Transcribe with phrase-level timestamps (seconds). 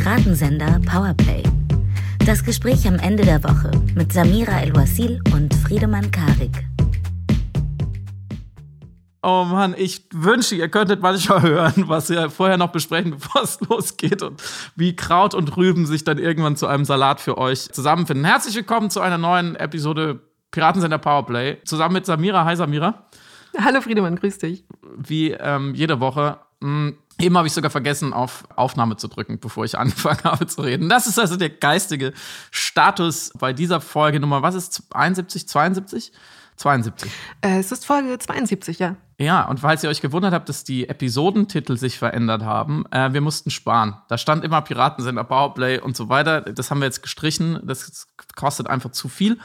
[0.00, 1.42] Piratensender Powerplay.
[2.24, 6.68] Das Gespräch am Ende der Woche mit Samira El-Wasil und Friedemann Karik.
[9.24, 13.60] Oh Mann, ich wünsche, ihr könntet manchmal hören, was wir vorher noch besprechen, bevor es
[13.68, 14.40] losgeht und
[14.76, 18.24] wie Kraut und Rüben sich dann irgendwann zu einem Salat für euch zusammenfinden.
[18.24, 20.20] Herzlich willkommen zu einer neuen Episode
[20.52, 21.56] Piratensender Powerplay.
[21.64, 22.44] Zusammen mit Samira.
[22.44, 23.08] Hi Samira.
[23.60, 24.64] Hallo Friedemann, grüß dich.
[24.96, 26.38] Wie ähm, jede Woche.
[26.60, 30.46] Mh, hm, Eben habe ich sogar vergessen, auf Aufnahme zu drücken, bevor ich angefangen habe
[30.46, 30.88] zu reden.
[30.88, 32.12] Das ist also der geistige
[32.50, 36.12] Status bei dieser Folge Nummer, was ist 71, 72?
[36.56, 37.10] 72.
[37.40, 38.96] Äh, es ist Folge 72, ja.
[39.20, 43.20] Ja, und falls ihr euch gewundert habt, dass die Episodentitel sich verändert haben, äh, wir
[43.20, 43.96] mussten sparen.
[44.08, 46.42] Da stand immer Piratensender, Powerplay und so weiter.
[46.42, 47.58] Das haben wir jetzt gestrichen.
[47.64, 49.38] Das kostet einfach zu viel.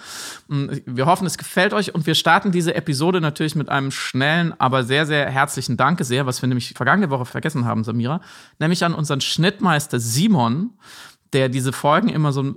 [0.48, 4.84] Wir hoffen, es gefällt euch und wir starten diese Episode natürlich mit einem schnellen, aber
[4.84, 8.22] sehr, sehr herzlichen Danke sehr, was wir nämlich vergangene Woche vergessen haben, Samira,
[8.60, 10.70] nämlich an unseren Schnittmeister Simon
[11.34, 12.54] der diese Folgen immer so äh,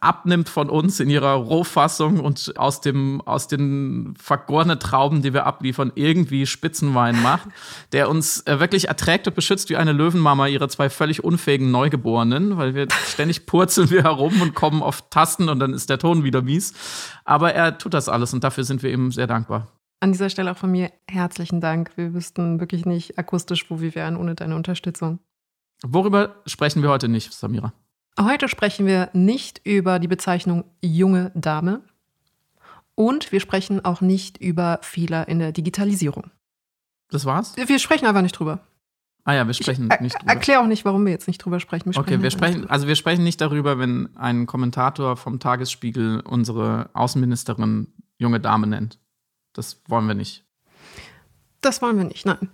[0.00, 5.46] abnimmt von uns in ihrer Rohfassung und aus dem aus den vergorenen Trauben, die wir
[5.46, 7.48] abliefern, irgendwie Spitzenwein macht,
[7.92, 12.56] der uns äh, wirklich erträgt und beschützt wie eine Löwenmama ihre zwei völlig unfähigen Neugeborenen,
[12.56, 16.24] weil wir ständig purzeln wir herum und kommen auf Tasten und dann ist der Ton
[16.24, 16.74] wieder mies.
[17.24, 19.68] Aber er tut das alles und dafür sind wir ihm sehr dankbar.
[20.00, 21.92] An dieser Stelle auch von mir herzlichen Dank.
[21.96, 25.20] Wir wüssten wirklich nicht akustisch, wo wir wären ohne deine Unterstützung.
[25.84, 27.72] Worüber sprechen wir heute nicht, Samira?
[28.20, 31.82] Heute sprechen wir nicht über die Bezeichnung junge Dame
[32.94, 36.30] und wir sprechen auch nicht über Fehler in der Digitalisierung.
[37.08, 37.54] Das war's?
[37.56, 38.60] Wir sprechen einfach nicht drüber.
[39.24, 40.32] Ah ja, wir sprechen ich, nicht drüber.
[40.32, 41.92] Erklär auch nicht, warum wir jetzt nicht drüber sprechen.
[41.92, 46.90] Wir okay, wir sprechen, also wir sprechen nicht darüber, wenn ein Kommentator vom Tagesspiegel unsere
[46.92, 48.98] Außenministerin junge Dame nennt.
[49.52, 50.44] Das wollen wir nicht.
[51.60, 52.50] Das wollen wir nicht, nein.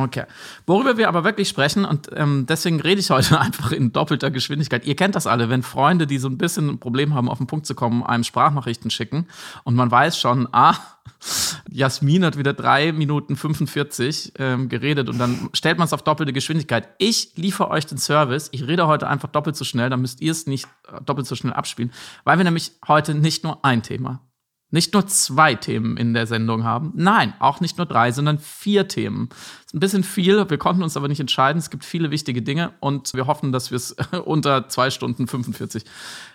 [0.00, 0.26] Okay.
[0.64, 4.86] Worüber wir aber wirklich sprechen, und ähm, deswegen rede ich heute einfach in doppelter Geschwindigkeit.
[4.86, 7.48] Ihr kennt das alle, wenn Freunde, die so ein bisschen ein Problem haben, auf den
[7.48, 9.26] Punkt zu kommen, einem Sprachnachrichten schicken
[9.64, 10.76] und man weiß schon, ah,
[11.68, 16.32] Jasmin hat wieder drei Minuten 45 ähm, geredet und dann stellt man es auf doppelte
[16.32, 16.88] Geschwindigkeit.
[16.98, 18.50] Ich liefere euch den Service.
[18.52, 21.34] Ich rede heute einfach doppelt so schnell, dann müsst ihr es nicht äh, doppelt so
[21.34, 21.92] schnell abspielen,
[22.22, 24.20] weil wir nämlich heute nicht nur ein Thema
[24.70, 26.92] nicht nur zwei Themen in der Sendung haben.
[26.94, 29.30] Nein, auch nicht nur drei, sondern vier Themen.
[29.64, 31.58] Ist ein bisschen viel, wir konnten uns aber nicht entscheiden.
[31.58, 33.92] Es gibt viele wichtige Dinge und wir hoffen, dass wir es
[34.24, 35.84] unter zwei Stunden 45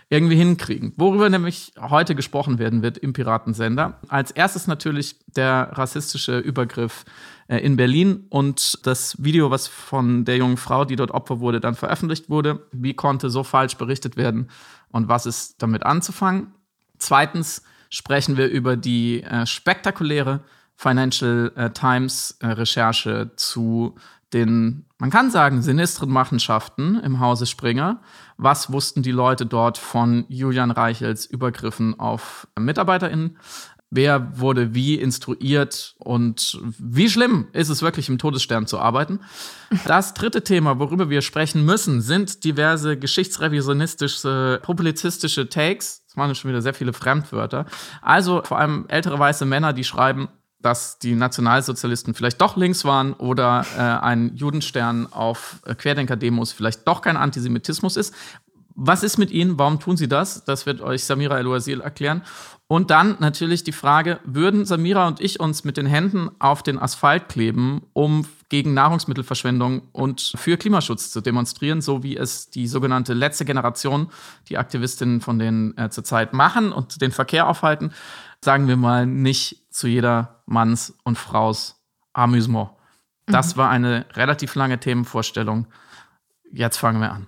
[0.10, 0.94] irgendwie hinkriegen.
[0.98, 4.00] Worüber nämlich heute gesprochen werden wird im Piratensender.
[4.08, 7.06] Als erstes natürlich der rassistische Übergriff
[7.48, 11.60] äh, in Berlin und das Video, was von der jungen Frau, die dort Opfer wurde,
[11.60, 12.66] dann veröffentlicht wurde.
[12.72, 14.50] Wie konnte so falsch berichtet werden
[14.92, 16.54] und was ist damit anzufangen?
[16.98, 20.42] Zweitens sprechen wir über die äh, spektakuläre
[20.76, 23.96] Financial äh, Times äh, Recherche zu
[24.34, 28.02] den, man kann sagen, sinistren Machenschaften im Hause Springer.
[28.38, 33.38] Was wussten die Leute dort von Julian Reichels Übergriffen auf MitarbeiterInnen?
[33.92, 39.20] Wer wurde wie instruiert und wie schlimm ist es wirklich im Todesstern zu arbeiten?
[39.86, 46.50] Das dritte Thema, worüber wir sprechen müssen, sind diverse geschichtsrevisionistische, publizistische Takes das waren schon
[46.50, 47.66] wieder sehr viele Fremdwörter.
[48.04, 50.30] Also vor allem ältere weiße Männer, die schreiben,
[50.62, 56.88] dass die Nationalsozialisten vielleicht doch links waren oder äh, ein Judenstern auf äh, Querdenker-Demos vielleicht
[56.88, 58.14] doch kein Antisemitismus ist.
[58.76, 59.60] Was ist mit ihnen?
[59.60, 60.46] Warum tun sie das?
[60.46, 62.24] Das wird euch Samira El-Wazil erklären.
[62.68, 66.80] Und dann natürlich die Frage, würden Samira und ich uns mit den Händen auf den
[66.80, 73.14] Asphalt kleben, um gegen Nahrungsmittelverschwendung und für Klimaschutz zu demonstrieren, so wie es die sogenannte
[73.14, 74.10] letzte Generation,
[74.50, 77.92] die Aktivistinnen von denen äh, zurzeit machen und den Verkehr aufhalten,
[78.42, 82.70] sagen wir mal nicht zu jeder Manns und Fraus Amüsement.
[83.26, 83.60] Das mhm.
[83.60, 85.68] war eine relativ lange Themenvorstellung.
[86.52, 87.28] Jetzt fangen wir an.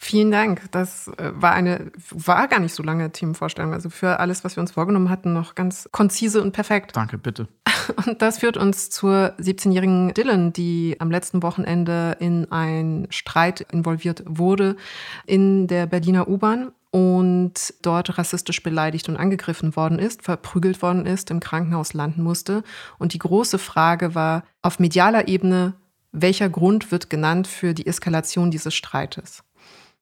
[0.00, 0.70] Vielen Dank.
[0.70, 3.72] Das äh, war eine, war gar nicht so lange Themenvorstellung.
[3.72, 6.96] Also für alles, was wir uns vorgenommen hatten, noch ganz konzise und perfekt.
[6.96, 7.48] Danke, bitte.
[8.06, 14.22] Und das führt uns zur 17-jährigen Dylan, die am letzten Wochenende in einen Streit involviert
[14.26, 14.76] wurde
[15.26, 21.30] in der Berliner U-Bahn und dort rassistisch beleidigt und angegriffen worden ist, verprügelt worden ist,
[21.30, 22.62] im Krankenhaus landen musste.
[22.98, 25.74] Und die große Frage war auf medialer Ebene,
[26.12, 29.44] welcher Grund wird genannt für die Eskalation dieses Streites?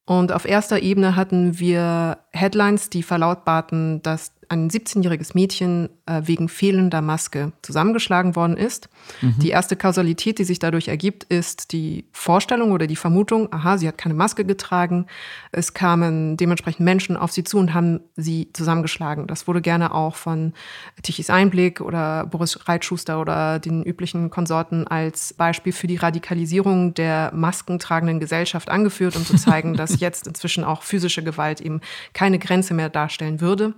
[0.06, 6.49] Und auf erster Ebene hatten wir Headlines, die verlautbarten, dass ein 17-jähriges Mädchen äh, wegen
[6.49, 8.89] fehlender Maske zusammengeschlagen worden ist.
[9.21, 9.37] Mhm.
[9.41, 13.89] Die erste Kausalität, die sich dadurch ergibt, ist die Vorstellung oder die Vermutung, aha, sie
[13.89, 15.07] hat keine Maske getragen.
[15.53, 19.27] Es kamen dementsprechend Menschen auf sie zu und haben sie zusammengeschlagen.
[19.27, 20.53] Das wurde gerne auch von
[21.03, 27.33] Tichys Einblick oder Boris Reitschuster oder den üblichen Konsorten als Beispiel für die Radikalisierung der
[27.35, 31.81] maskentragenden Gesellschaft angeführt, um zu zeigen, dass jetzt inzwischen auch physische Gewalt eben
[32.13, 33.75] keine Grenze mehr darstellen würde.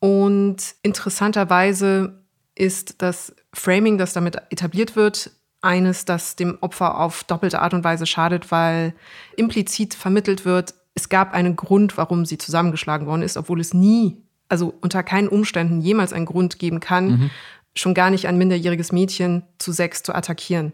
[0.00, 2.22] Und interessanterweise
[2.54, 5.30] ist das Framing, das damit etabliert wird,
[5.60, 8.94] eines, das dem Opfer auf doppelte Art und Weise schadet, weil
[9.36, 14.22] implizit vermittelt wird, es gab einen Grund, warum sie zusammengeschlagen worden ist, obwohl es nie,
[14.48, 17.30] also unter keinen Umständen jemals einen Grund geben kann, mhm.
[17.74, 20.72] schon gar nicht ein minderjähriges Mädchen zu sechs zu attackieren.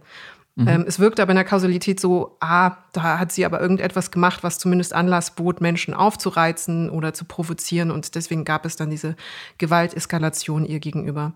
[0.60, 0.68] Mhm.
[0.68, 4.42] Ähm, es wirkt aber in der Kausalität so, ah, da hat sie aber irgendetwas gemacht,
[4.42, 7.90] was zumindest Anlass bot, Menschen aufzureizen oder zu provozieren.
[7.90, 9.16] Und deswegen gab es dann diese
[9.58, 11.32] Gewalteskalation ihr gegenüber.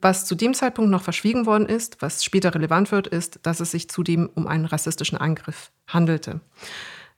[0.00, 3.70] Was zu dem Zeitpunkt noch verschwiegen worden ist, was später relevant wird, ist, dass es
[3.70, 6.40] sich zudem um einen rassistischen Angriff handelte.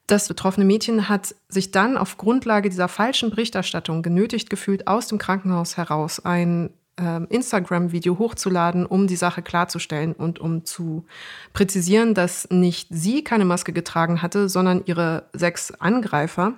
[0.09, 5.19] Das betroffene Mädchen hat sich dann auf Grundlage dieser falschen Berichterstattung genötigt gefühlt, aus dem
[5.19, 11.05] Krankenhaus heraus ein Instagram-Video hochzuladen, um die Sache klarzustellen und um zu
[11.53, 16.55] präzisieren, dass nicht sie keine Maske getragen hatte, sondern ihre sechs Angreifer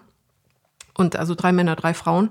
[0.98, 2.30] und also drei Männer, drei Frauen,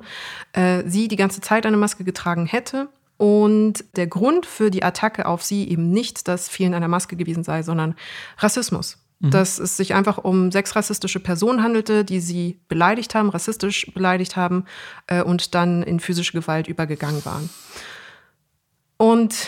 [0.54, 2.90] äh, sie die ganze Zeit eine Maske getragen hätte.
[3.18, 7.44] Und der Grund für die Attacke auf sie eben nicht das Fehlen einer Maske gewesen
[7.44, 7.96] sei, sondern
[8.38, 9.00] Rassismus.
[9.20, 9.32] Mhm.
[9.32, 14.36] Dass es sich einfach um sechs rassistische Personen handelte, die sie beleidigt haben, rassistisch beleidigt
[14.36, 14.66] haben
[15.08, 17.50] äh, und dann in physische Gewalt übergegangen waren.
[18.98, 19.48] Und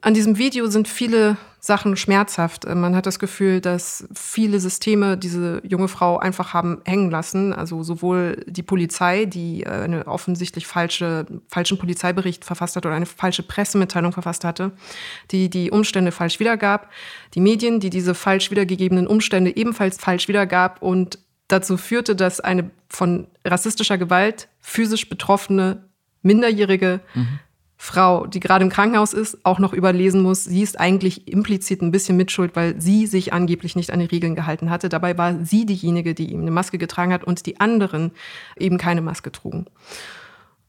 [0.00, 2.66] an diesem Video sind viele Sachen schmerzhaft.
[2.66, 7.52] Man hat das Gefühl, dass viele Systeme diese junge Frau einfach haben hängen lassen.
[7.52, 13.06] Also sowohl die Polizei, die äh, einen offensichtlich falsche, falschen Polizeibericht verfasst hat oder eine
[13.06, 14.72] falsche Pressemitteilung verfasst hatte,
[15.30, 16.90] die die Umstände falsch wiedergab,
[17.34, 22.72] die Medien, die diese falsch wiedergegebenen Umstände ebenfalls falsch wiedergab und dazu führte, dass eine
[22.88, 25.84] von rassistischer Gewalt physisch betroffene
[26.22, 27.38] Minderjährige mhm
[27.84, 31.90] Frau, die gerade im Krankenhaus ist, auch noch überlesen muss, sie ist eigentlich implizit ein
[31.90, 34.88] bisschen mitschuld, weil sie sich angeblich nicht an die Regeln gehalten hatte.
[34.88, 38.12] Dabei war sie diejenige, die ihm eine Maske getragen hat und die anderen
[38.56, 39.66] eben keine Maske trugen.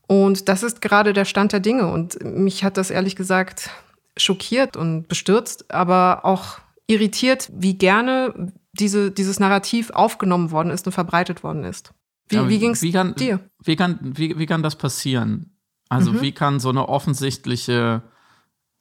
[0.07, 1.85] Und das ist gerade der Stand der Dinge.
[1.91, 3.69] Und mich hat das ehrlich gesagt
[4.17, 6.57] schockiert und bestürzt, aber auch
[6.87, 11.93] irritiert, wie gerne diese, dieses Narrativ aufgenommen worden ist und verbreitet worden ist.
[12.29, 13.39] Wie, wie ging es dir?
[13.63, 15.52] Wie kann, wie, wie kann das passieren?
[15.93, 16.21] Also mhm.
[16.21, 18.01] wie kann so eine offensichtliche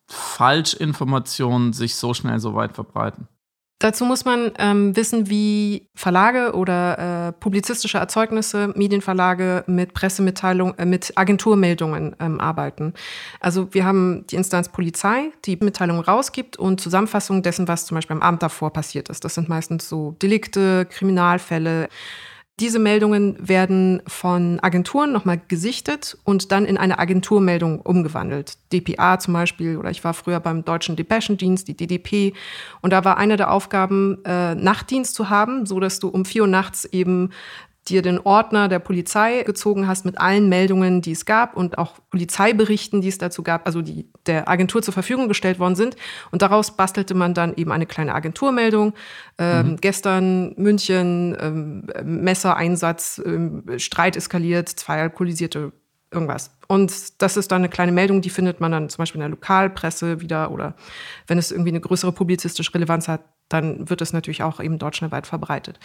[0.09, 3.29] Falschinformation sich so schnell so weit verbreiten?
[3.83, 10.87] Dazu muss man ähm, wissen, wie Verlage oder äh, publizistische Erzeugnisse, Medienverlage mit Pressemitteilungen, äh,
[10.87, 12.95] mit Agenturmeldungen ähm, arbeiten.
[13.41, 18.15] Also wir haben die Instanz Polizei, die Mitteilungen rausgibt und Zusammenfassung dessen, was zum Beispiel
[18.15, 19.25] am Abend davor passiert ist.
[19.25, 21.89] Das sind meistens so Delikte, Kriminalfälle.
[22.61, 28.59] Diese Meldungen werden von Agenturen nochmal gesichtet und dann in eine Agenturmeldung umgewandelt.
[28.73, 32.35] DPA zum Beispiel, oder ich war früher beim Deutschen Depeschendienst, die DDP.
[32.83, 36.43] Und da war eine der Aufgaben, äh, Nachtdienst zu haben, so dass du um vier
[36.43, 37.31] Uhr nachts eben
[37.89, 41.95] dir den Ordner der Polizei gezogen hast mit allen Meldungen, die es gab und auch
[42.11, 45.97] Polizeiberichten, die es dazu gab, also die der Agentur zur Verfügung gestellt worden sind.
[46.31, 48.95] Und daraus bastelte man dann eben eine kleine Agenturmeldung.
[49.39, 49.77] Ähm, mhm.
[49.81, 55.73] Gestern München, ähm, Messereinsatz, ähm, Streit eskaliert, zwei alkoholisierte
[56.13, 56.57] irgendwas.
[56.69, 59.31] Und das ist dann eine kleine Meldung, die findet man dann zum Beispiel in der
[59.31, 60.77] Lokalpresse wieder oder
[61.27, 65.27] wenn es irgendwie eine größere publizistische Relevanz hat, dann wird es natürlich auch eben deutschlandweit
[65.27, 65.79] verbreitet.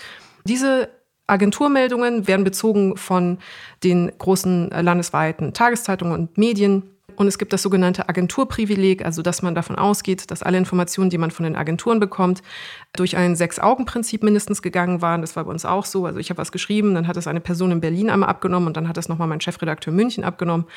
[0.44, 0.90] Diese
[1.28, 3.38] Agenturmeldungen werden bezogen von
[3.84, 6.84] den großen äh, landesweiten Tageszeitungen und Medien.
[7.18, 11.18] Und es gibt das sogenannte Agenturprivileg, also dass man davon ausgeht, dass alle Informationen, die
[11.18, 12.44] man von den Agenturen bekommt,
[12.94, 15.22] durch ein Sechs-Augen-Prinzip mindestens gegangen waren.
[15.22, 16.06] Das war bei uns auch so.
[16.06, 18.78] Also ich habe was geschrieben, dann hat es eine Person in Berlin einmal abgenommen und
[18.78, 20.68] dann hat es nochmal mein Chefredakteur München abgenommen.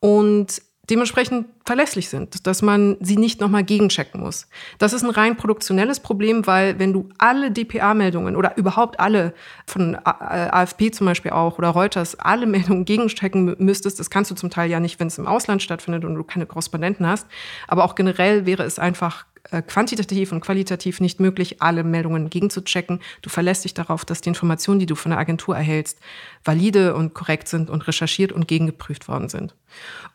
[0.00, 4.48] Und dementsprechend verlässlich sind, dass man sie nicht nochmal gegenchecken muss.
[4.78, 9.34] Das ist ein rein produktionelles Problem, weil wenn du alle DPA-Meldungen oder überhaupt alle
[9.66, 14.50] von AFP zum Beispiel auch oder Reuters alle Meldungen gegenchecken müsstest, das kannst du zum
[14.50, 17.26] Teil ja nicht, wenn es im Ausland stattfindet und du keine Korrespondenten hast.
[17.66, 23.00] Aber auch generell wäre es einfach äh, quantitativ und qualitativ nicht möglich, alle Meldungen gegenzuchecken.
[23.22, 25.98] Du verlässt dich darauf, dass die Informationen, die du von der Agentur erhältst,
[26.44, 29.54] valide und korrekt sind und recherchiert und gegengeprüft worden sind.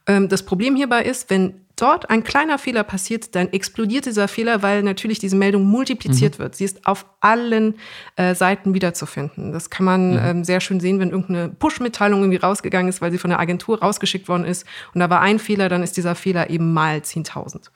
[0.07, 4.61] Ähm, das Problem hierbei ist, wenn dort ein kleiner Fehler passiert, dann explodiert dieser Fehler,
[4.61, 6.43] weil natürlich diese Meldung multipliziert mhm.
[6.43, 6.55] wird.
[6.55, 7.75] Sie ist auf allen
[8.15, 9.51] äh, Seiten wiederzufinden.
[9.51, 10.19] Das kann man mhm.
[10.19, 13.79] ähm, sehr schön sehen, wenn irgendeine Push-Mitteilung irgendwie rausgegangen ist, weil sie von der Agentur
[13.79, 17.69] rausgeschickt worden ist und da war ein Fehler, dann ist dieser Fehler eben mal 10.000.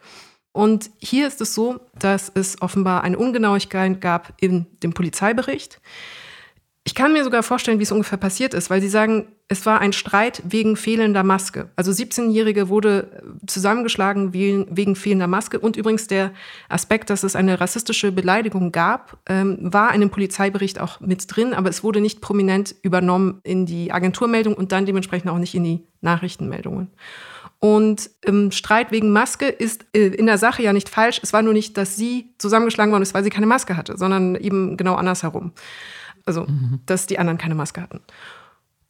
[0.57, 5.79] Und hier ist es so, dass es offenbar eine Ungenauigkeit gab in dem Polizeibericht.
[6.83, 9.81] Ich kann mir sogar vorstellen, wie es ungefähr passiert ist, weil sie sagen, es war
[9.81, 11.69] ein Streit wegen fehlender Maske.
[11.75, 15.59] Also 17-Jährige wurde zusammengeschlagen wegen fehlender Maske.
[15.59, 16.31] Und übrigens der
[16.69, 21.53] Aspekt, dass es eine rassistische Beleidigung gab, ähm, war in dem Polizeibericht auch mit drin,
[21.53, 25.65] aber es wurde nicht prominent übernommen in die Agenturmeldung und dann dementsprechend auch nicht in
[25.65, 26.87] die Nachrichtenmeldungen.
[27.59, 31.19] Und im Streit wegen Maske ist äh, in der Sache ja nicht falsch.
[31.23, 34.35] Es war nur nicht, dass sie zusammengeschlagen worden ist, weil sie keine Maske hatte, sondern
[34.35, 35.53] eben genau andersherum.
[36.25, 36.81] Also, mhm.
[36.85, 38.01] dass die anderen keine Maske hatten.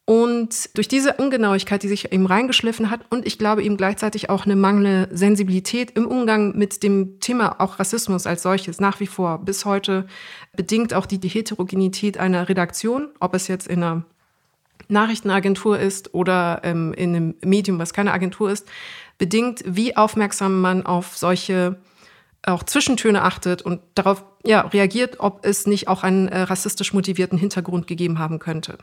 [0.10, 4.46] Und durch diese Ungenauigkeit, die sich eben reingeschliffen hat und ich glaube eben gleichzeitig auch
[4.46, 9.40] eine mangelnde Sensibilität im Umgang mit dem Thema auch Rassismus als solches nach wie vor
[9.40, 10.08] bis heute
[10.56, 14.06] bedingt auch die, die Heterogenität einer Redaktion, ob es jetzt in einer
[14.88, 18.68] Nachrichtenagentur ist oder ähm, in einem Medium, was keine Agentur ist,
[19.18, 21.78] bedingt, wie aufmerksam man auf solche
[22.44, 27.38] auch Zwischentöne achtet und darauf ja, reagiert, ob es nicht auch einen äh, rassistisch motivierten
[27.38, 28.78] Hintergrund gegeben haben könnte.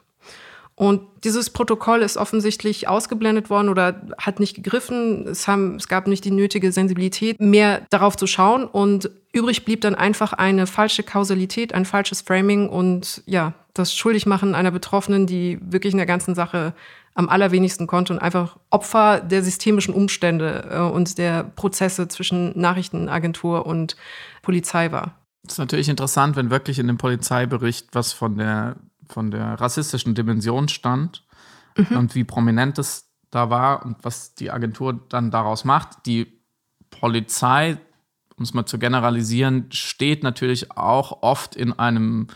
[0.76, 5.26] Und dieses Protokoll ist offensichtlich ausgeblendet worden oder hat nicht gegriffen.
[5.28, 8.64] Es, haben, es gab nicht die nötige Sensibilität, mehr darauf zu schauen.
[8.64, 14.54] Und übrig blieb dann einfach eine falsche Kausalität, ein falsches Framing und ja, das Schuldigmachen
[14.54, 16.74] einer Betroffenen, die wirklich in der ganzen Sache
[17.14, 23.66] am allerwenigsten konnte und einfach Opfer der systemischen Umstände äh, und der Prozesse zwischen Nachrichtenagentur
[23.66, 23.96] und
[24.42, 25.14] Polizei war.
[25.44, 28.76] Das ist natürlich interessant, wenn wirklich in dem Polizeibericht was von der,
[29.08, 31.25] von der rassistischen Dimension stand
[31.76, 31.96] mhm.
[31.96, 36.06] und wie prominent es da war und was die Agentur dann daraus macht.
[36.06, 36.40] Die
[36.90, 37.78] Polizei,
[38.37, 42.28] um es mal zu generalisieren, steht natürlich auch oft in einem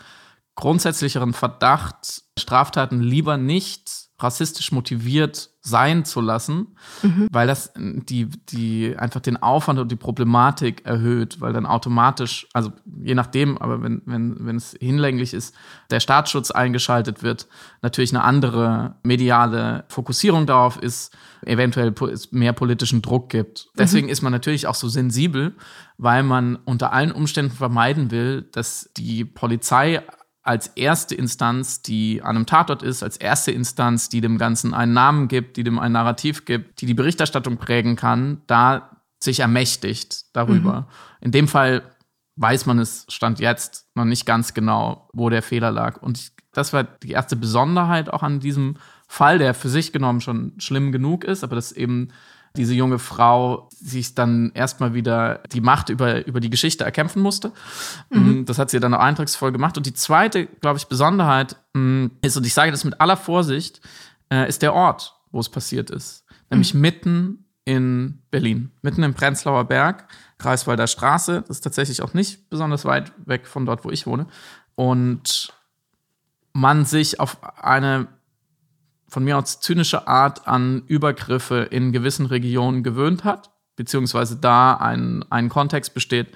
[0.55, 7.27] grundsätzlicheren Verdacht, Straftaten lieber nicht rassistisch motiviert sein zu lassen, mhm.
[7.31, 12.71] weil das die, die einfach den Aufwand und die Problematik erhöht, weil dann automatisch, also
[13.01, 15.55] je nachdem, aber wenn, wenn, wenn es hinlänglich ist,
[15.91, 17.47] der Staatsschutz eingeschaltet wird,
[17.81, 21.93] natürlich eine andere mediale Fokussierung darauf ist, eventuell
[22.31, 23.67] mehr politischen Druck gibt.
[23.67, 23.77] Mhm.
[23.77, 24.11] Deswegen mhm.
[24.11, 25.55] ist man natürlich auch so sensibel,
[25.97, 30.01] weil man unter allen Umständen vermeiden will, dass die Polizei
[30.49, 34.93] als erste Instanz, die an einem Tatort ist, als erste Instanz, die dem Ganzen einen
[34.93, 40.35] Namen gibt, die dem ein Narrativ gibt, die die Berichterstattung prägen kann, da sich ermächtigt
[40.35, 40.81] darüber.
[40.81, 40.85] Mhm.
[41.21, 41.83] In dem Fall
[42.37, 46.01] weiß man es, stand jetzt noch nicht ganz genau, wo der Fehler lag.
[46.01, 48.77] Und ich, das war die erste Besonderheit auch an diesem
[49.07, 52.07] Fall, der für sich genommen schon schlimm genug ist, aber das eben
[52.55, 57.51] diese junge Frau sich dann erstmal wieder die Macht über, über die Geschichte erkämpfen musste.
[58.09, 58.41] Mhm.
[58.41, 59.77] Mm, das hat sie dann auch eindrucksvoll gemacht.
[59.77, 63.81] Und die zweite, glaube ich, Besonderheit mm, ist, und ich sage das mit aller Vorsicht,
[64.31, 66.25] äh, ist der Ort, wo es passiert ist.
[66.49, 66.81] Nämlich mhm.
[66.81, 70.07] mitten in Berlin, mitten im Prenzlauer Berg,
[70.39, 71.43] Kreiswalder Straße.
[71.47, 74.25] Das ist tatsächlich auch nicht besonders weit weg von dort, wo ich wohne.
[74.75, 75.53] Und
[76.53, 78.07] man sich auf eine
[79.09, 85.25] von mir aus zynische Art an Übergriffe in gewissen Regionen gewöhnt hat, beziehungsweise da ein,
[85.29, 86.27] ein Kontext besteht,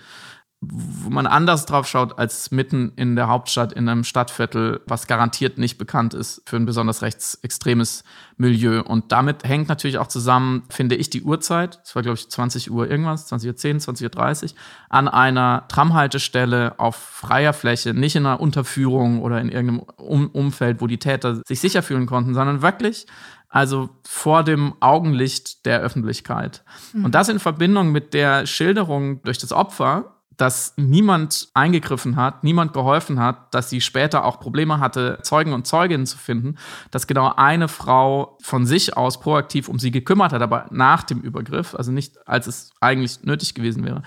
[0.72, 5.58] wo man anders drauf schaut als mitten in der Hauptstadt in einem Stadtviertel, was garantiert
[5.58, 8.04] nicht bekannt ist für ein besonders rechtsextremes
[8.38, 8.82] Milieu.
[8.82, 11.80] Und damit hängt natürlich auch zusammen, finde ich, die Uhrzeit.
[11.84, 14.56] Es war, glaube ich, 20 Uhr irgendwas, 20 Uhr 10, 20 Uhr 30,
[14.90, 20.82] an einer Tramhaltestelle auf freier Fläche, nicht in einer Unterführung oder in irgendeinem um Umfeld,
[20.82, 23.06] wo die Täter sich sicher fühlen konnten, sondern wirklich
[23.54, 26.64] also vor dem Augenlicht der Öffentlichkeit.
[26.92, 27.06] Mhm.
[27.06, 32.74] Und das in Verbindung mit der Schilderung durch das Opfer, dass niemand eingegriffen hat, niemand
[32.74, 36.58] geholfen hat, dass sie später auch Probleme hatte, Zeugen und Zeuginnen zu finden,
[36.92, 41.22] dass genau eine Frau von sich aus proaktiv um sie gekümmert hat, aber nach dem
[41.22, 44.02] Übergriff, also nicht als es eigentlich nötig gewesen wäre.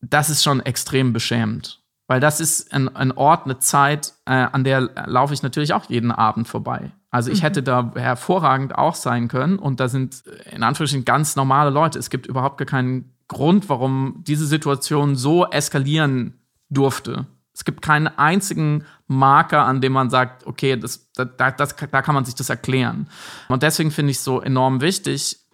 [0.00, 1.80] Das ist schon extrem beschämend.
[2.06, 5.88] Weil das ist ein, ein Ort, eine Zeit, äh, an der laufe ich natürlich auch
[5.88, 6.92] jeden Abend vorbei.
[7.10, 7.44] Also ich mhm.
[7.44, 11.98] hätte da hervorragend auch sein können und da sind in Anführungsstrichen ganz normale Leute.
[11.98, 16.34] Es gibt überhaupt gar keinen Grund, warum diese Situation so eskalieren
[16.70, 17.26] durfte.
[17.54, 22.14] Es gibt keinen einzigen Marker, an dem man sagt, okay, das, da, das, da kann
[22.14, 23.08] man sich das erklären.
[23.48, 25.44] Und deswegen finde ich es so enorm wichtig,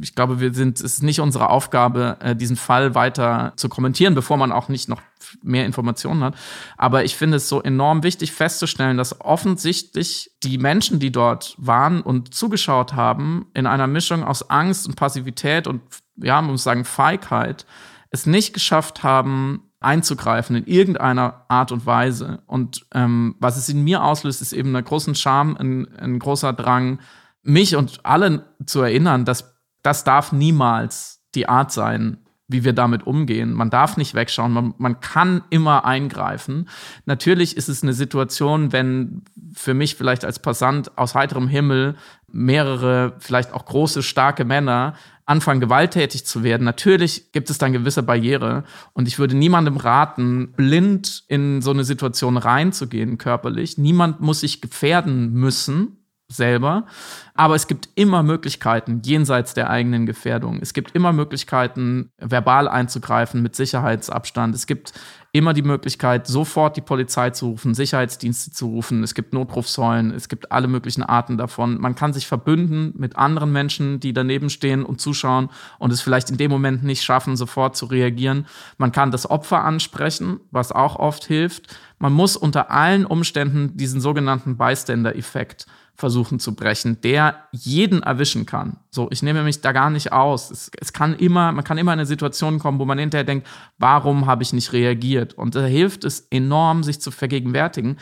[0.00, 4.14] ich glaube, wir sind, es ist nicht unsere Aufgabe, äh, diesen Fall weiter zu kommentieren,
[4.14, 5.00] bevor man auch nicht noch
[5.42, 6.34] mehr Informationen hat.
[6.76, 12.02] Aber ich finde es so enorm wichtig festzustellen, dass offensichtlich die Menschen, die dort waren
[12.02, 15.80] und zugeschaut haben, in einer Mischung aus Angst und Passivität und,
[16.22, 17.66] ja, man muss sagen, Feigheit,
[18.10, 22.42] es nicht geschafft haben, einzugreifen in irgendeiner Art und Weise.
[22.46, 26.52] Und ähm, was es in mir auslöst, ist eben eine großen Scham, ein, ein großer
[26.52, 27.00] Drang,
[27.42, 33.06] mich und allen zu erinnern, dass das darf niemals die Art sein, wie wir damit
[33.06, 33.52] umgehen.
[33.52, 36.68] Man darf nicht wegschauen, man, man kann immer eingreifen.
[37.06, 39.22] Natürlich ist es eine Situation, wenn
[39.54, 41.96] für mich vielleicht als Passant aus heiterem Himmel
[42.30, 46.64] mehrere, vielleicht auch große, starke Männer anfangen, gewalttätig zu werden.
[46.64, 48.64] Natürlich gibt es dann gewisse Barriere.
[48.92, 53.78] Und ich würde niemandem raten, blind in so eine Situation reinzugehen, körperlich.
[53.78, 55.98] Niemand muss sich gefährden müssen
[56.28, 56.86] selber.
[57.34, 60.58] Aber es gibt immer Möglichkeiten jenseits der eigenen Gefährdung.
[60.60, 64.54] Es gibt immer Möglichkeiten, verbal einzugreifen mit Sicherheitsabstand.
[64.54, 64.92] Es gibt
[65.34, 69.02] immer die Möglichkeit, sofort die Polizei zu rufen, Sicherheitsdienste zu rufen.
[69.02, 71.80] Es gibt Notrufsäulen, es gibt alle möglichen Arten davon.
[71.80, 75.48] Man kann sich verbünden mit anderen Menschen, die daneben stehen und zuschauen
[75.78, 78.46] und es vielleicht in dem Moment nicht schaffen, sofort zu reagieren.
[78.76, 81.74] Man kann das Opfer ansprechen, was auch oft hilft.
[81.98, 88.78] Man muss unter allen Umständen diesen sogenannten Bystander-Effekt versuchen zu brechen, der jeden erwischen kann.
[88.90, 90.50] So, ich nehme mich da gar nicht aus.
[90.50, 93.46] Es, es kann immer, man kann immer in eine Situation kommen, wo man hinterher denkt,
[93.78, 95.34] warum habe ich nicht reagiert?
[95.34, 97.98] Und da hilft es enorm, sich zu vergegenwärtigen,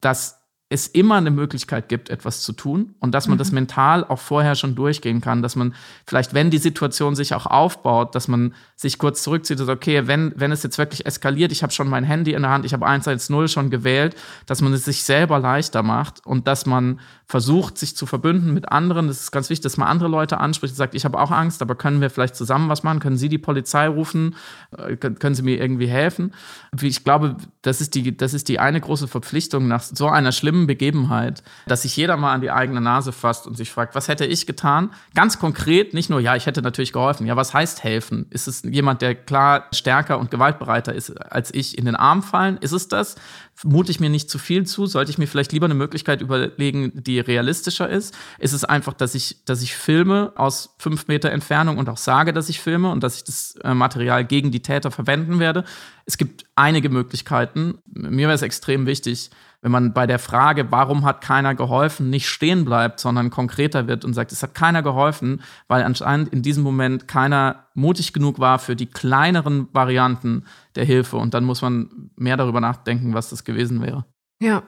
[0.00, 3.38] dass es immer eine Möglichkeit gibt, etwas zu tun und dass man mhm.
[3.38, 5.74] das mental auch vorher schon durchgehen kann, dass man
[6.06, 10.06] vielleicht, wenn die Situation sich auch aufbaut, dass man sich kurz zurückzieht und sagt, okay,
[10.06, 12.72] wenn, wenn es jetzt wirklich eskaliert, ich habe schon mein Handy in der Hand, ich
[12.72, 17.78] habe 110 schon gewählt, dass man es sich selber leichter macht und dass man versucht,
[17.78, 19.08] sich zu verbünden mit anderen.
[19.08, 21.62] Das ist ganz wichtig, dass man andere Leute anspricht und sagt, ich habe auch Angst,
[21.62, 23.00] aber können wir vielleicht zusammen was machen?
[23.00, 24.36] Können Sie die Polizei rufen?
[24.76, 26.34] Äh, können Sie mir irgendwie helfen?
[26.80, 30.66] Ich glaube, das ist die, das ist die eine große Verpflichtung nach so einer schlimmen
[30.66, 34.26] Begebenheit, dass sich jeder mal an die eigene Nase fasst und sich fragt, was hätte
[34.26, 34.90] ich getan?
[35.14, 37.26] Ganz konkret, nicht nur, ja, ich hätte natürlich geholfen.
[37.26, 38.26] Ja, was heißt helfen?
[38.30, 42.58] Ist es jemand, der klar stärker und gewaltbereiter ist als ich, in den Arm fallen?
[42.58, 43.16] Ist es das?
[43.62, 44.86] Mute ich mir nicht zu viel zu?
[44.86, 48.14] Sollte ich mir vielleicht lieber eine Möglichkeit überlegen, die realistischer ist?
[48.38, 52.32] Ist es einfach, dass ich, dass ich filme aus fünf Meter Entfernung und auch sage,
[52.32, 55.64] dass ich filme und dass ich das äh, Material gegen die Täter verwenden werde?
[56.04, 57.78] Es gibt einige Möglichkeiten.
[57.86, 59.30] Mir wäre es extrem wichtig,
[59.64, 64.04] wenn man bei der Frage, warum hat keiner geholfen, nicht stehen bleibt, sondern konkreter wird
[64.04, 68.58] und sagt, es hat keiner geholfen, weil anscheinend in diesem Moment keiner mutig genug war
[68.58, 71.16] für die kleineren Varianten der Hilfe.
[71.16, 74.04] Und dann muss man mehr darüber nachdenken, was das gewesen wäre.
[74.38, 74.64] Ja.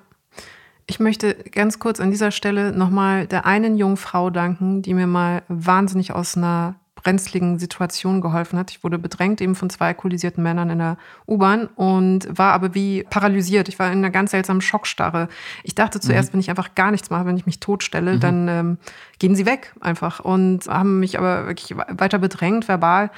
[0.87, 5.07] Ich möchte ganz kurz an dieser Stelle nochmal der einen jungen Frau danken, die mir
[5.07, 8.73] mal wahnsinnig aus einer brenzligen Situation geholfen hat.
[8.73, 10.97] Ich wurde bedrängt eben von zwei alkoholisierten Männern in der
[11.29, 13.69] U-Bahn und war aber wie paralysiert.
[13.69, 15.29] Ich war in einer ganz seltsamen Schockstarre.
[15.63, 16.33] Ich dachte zuerst, mhm.
[16.33, 18.21] wenn ich einfach gar nichts mache, wenn ich mich totstelle, mhm.
[18.21, 18.79] dann ähm,
[19.21, 23.13] gehen sie weg einfach und haben mich aber wirklich weiter bedrängt, verbal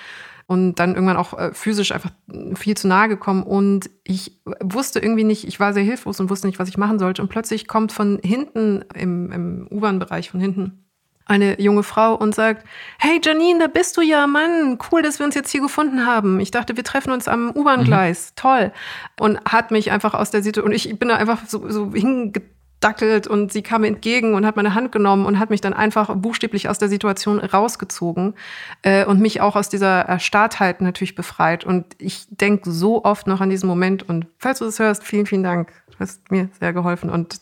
[0.47, 2.11] und dann irgendwann auch äh, physisch einfach
[2.57, 3.43] viel zu nahe gekommen.
[3.43, 6.99] Und ich wusste irgendwie nicht, ich war sehr hilflos und wusste nicht, was ich machen
[6.99, 7.23] sollte.
[7.23, 10.85] Und plötzlich kommt von hinten im, im U-Bahn-Bereich von hinten
[11.29, 12.67] eine junge Frau und sagt,
[12.99, 16.41] hey Janine, da bist du ja, Mann, cool, dass wir uns jetzt hier gefunden haben.
[16.41, 18.41] Ich dachte, wir treffen uns am U-Bahn-Gleis, mhm.
[18.41, 18.73] toll.
[19.21, 23.27] Und hat mich einfach aus der Situation, und ich bin da einfach so, so hingedackelt
[23.27, 26.15] und sie kam mir entgegen und hat meine Hand genommen und hat mich dann einfach
[26.17, 28.35] buchstäblich aus der Situation rausgezogen
[28.83, 31.65] äh, und mich auch aus dieser Erstarrtheit natürlich befreit.
[31.65, 35.27] Und ich denke so oft noch an diesen Moment und falls du das hörst, vielen,
[35.27, 35.73] vielen Dank.
[35.91, 37.41] Du hast mir sehr geholfen und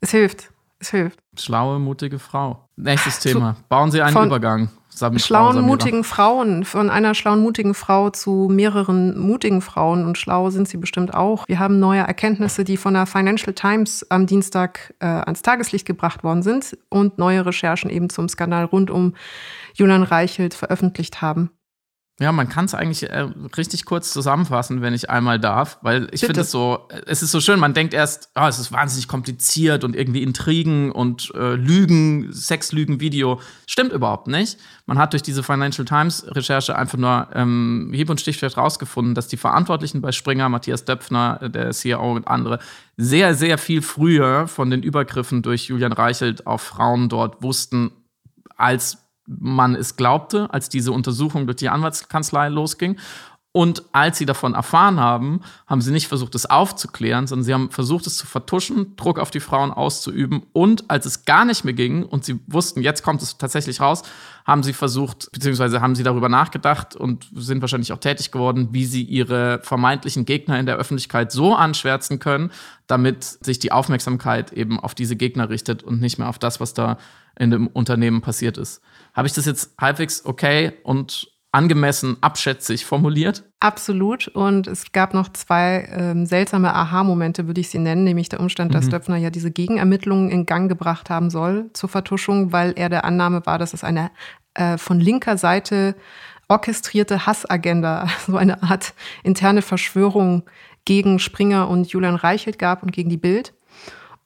[0.00, 0.51] es hilft.
[0.82, 1.20] Es hilft.
[1.38, 2.68] Schlaue, mutige Frau.
[2.74, 3.54] Nächstes Thema.
[3.68, 4.68] Bauen Sie einen von Übergang.
[4.88, 5.68] Sam schlauen, Samira.
[5.68, 6.64] mutigen Frauen.
[6.64, 10.04] Von einer schlauen, mutigen Frau zu mehreren mutigen Frauen.
[10.04, 11.46] Und schlau sind sie bestimmt auch.
[11.46, 16.24] Wir haben neue Erkenntnisse, die von der Financial Times am Dienstag äh, ans Tageslicht gebracht
[16.24, 19.14] worden sind und neue Recherchen eben zum Skandal rund um
[19.74, 21.52] Julian Reichelt veröffentlicht haben.
[22.20, 26.20] Ja, man kann es eigentlich äh, richtig kurz zusammenfassen, wenn ich einmal darf, weil ich
[26.20, 29.82] finde es so, es ist so schön, man denkt erst, oh, es ist wahnsinnig kompliziert
[29.82, 33.40] und irgendwie Intrigen und äh, Lügen, Sexlügen-Video.
[33.66, 34.58] Stimmt überhaupt nicht.
[34.84, 39.38] Man hat durch diese Financial Times-Recherche einfach nur ähm, hieb- und stichfest rausgefunden, dass die
[39.38, 42.58] Verantwortlichen bei Springer, Matthias Döpfner, äh, der CEO und andere,
[42.98, 47.90] sehr, sehr viel früher von den Übergriffen durch Julian Reichelt auf Frauen dort wussten,
[48.56, 52.98] als man es glaubte, als diese Untersuchung durch die Anwaltskanzlei losging.
[53.54, 57.70] Und als sie davon erfahren haben, haben sie nicht versucht, es aufzuklären, sondern sie haben
[57.70, 60.44] versucht, es zu vertuschen, Druck auf die Frauen auszuüben.
[60.54, 64.04] Und als es gar nicht mehr ging und sie wussten, jetzt kommt es tatsächlich raus,
[64.46, 68.86] haben sie versucht, beziehungsweise haben sie darüber nachgedacht und sind wahrscheinlich auch tätig geworden, wie
[68.86, 72.50] sie ihre vermeintlichen Gegner in der Öffentlichkeit so anschwärzen können,
[72.86, 76.72] damit sich die Aufmerksamkeit eben auf diese Gegner richtet und nicht mehr auf das, was
[76.72, 76.96] da
[77.38, 78.80] in dem Unternehmen passiert ist.
[79.14, 83.44] Habe ich das jetzt halbwegs okay und angemessen abschätzig formuliert.
[83.60, 84.28] Absolut.
[84.28, 88.74] Und es gab noch zwei ähm, seltsame Aha-Momente, würde ich sie nennen, nämlich der Umstand,
[88.74, 88.90] dass mhm.
[88.90, 93.44] Döpfner ja diese Gegenermittlungen in Gang gebracht haben soll zur Vertuschung, weil er der Annahme
[93.44, 94.10] war, dass es eine
[94.54, 95.94] äh, von linker Seite
[96.48, 100.44] orchestrierte Hassagenda, so eine Art interne Verschwörung
[100.86, 103.52] gegen Springer und Julian Reichelt gab und gegen die Bild.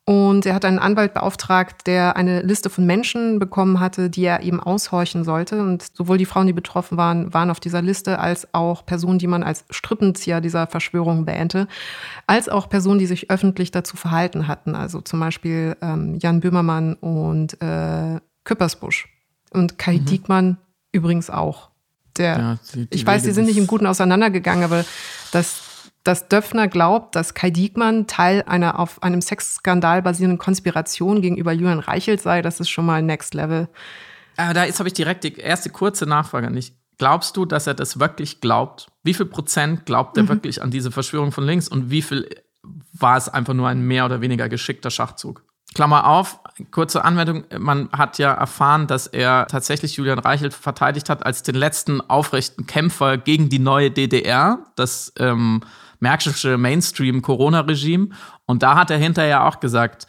[0.09, 4.45] Und er hat einen Anwalt beauftragt, der eine Liste von Menschen bekommen hatte, die er
[4.45, 5.61] eben aushorchen sollte.
[5.61, 9.27] Und sowohl die Frauen, die betroffen waren, waren auf dieser Liste, als auch Personen, die
[9.27, 11.67] man als Strippenzieher dieser Verschwörung wähnte,
[12.29, 14.77] als auch Personen, die sich öffentlich dazu verhalten hatten.
[14.77, 19.09] Also zum Beispiel ähm, Jan Böhmermann und äh, Küppersbusch.
[19.51, 20.05] Und Kai mhm.
[20.05, 20.59] Diekmann
[20.93, 21.71] übrigens auch.
[22.17, 24.85] Der, ja, die, die ich weiß, die sind nicht im Guten auseinandergegangen, aber
[25.33, 25.66] das
[26.07, 31.81] dass Döpfner glaubt, dass Kai Diekmann Teil einer auf einem Sexskandal basierenden Konspiration gegenüber Julian
[31.81, 33.69] Reichelt sei, das ist schon mal Next Level.
[34.37, 36.75] Aber da habe ich direkt die erste kurze Nachfrage nicht.
[36.99, 38.87] Glaubst du, dass er das wirklich glaubt?
[39.03, 40.29] Wie viel Prozent glaubt er mhm.
[40.29, 42.29] wirklich an diese Verschwörung von links und wie viel
[42.93, 45.43] war es einfach nur ein mehr oder weniger geschickter Schachzug?
[45.75, 46.39] Klammer auf,
[46.71, 47.45] kurze Anwendung.
[47.59, 52.67] Man hat ja erfahren, dass er tatsächlich Julian Reichelt verteidigt hat als den letzten aufrechten
[52.67, 54.61] Kämpfer gegen die neue DDR.
[54.77, 55.61] Das ähm,
[56.01, 58.09] märkische Mainstream-Corona-Regime.
[58.47, 60.07] Und da hat er hinterher auch gesagt,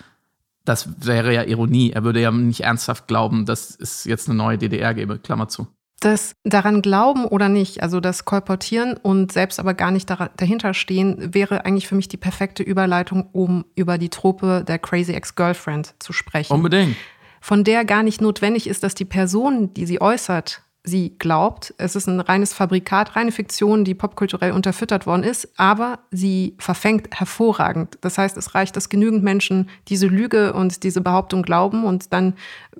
[0.65, 1.91] das wäre ja Ironie.
[1.91, 5.19] Er würde ja nicht ernsthaft glauben, dass es jetzt eine neue DDR gäbe.
[5.19, 5.67] Klammer zu.
[5.99, 11.33] Das daran glauben oder nicht, also das Kolportieren und selbst aber gar nicht dahinter stehen,
[11.33, 16.13] wäre eigentlich für mich die perfekte Überleitung, um über die Trope der Crazy Ex-Girlfriend zu
[16.13, 16.53] sprechen.
[16.53, 16.95] Unbedingt.
[17.41, 21.73] Von der gar nicht notwendig ist, dass die Person, die sie äußert, sie glaubt.
[21.77, 27.09] Es ist ein reines Fabrikat, reine Fiktion, die popkulturell unterfüttert worden ist, aber sie verfängt
[27.19, 27.97] hervorragend.
[28.01, 32.33] Das heißt, es reicht, dass genügend Menschen diese Lüge und diese Behauptung glauben und dann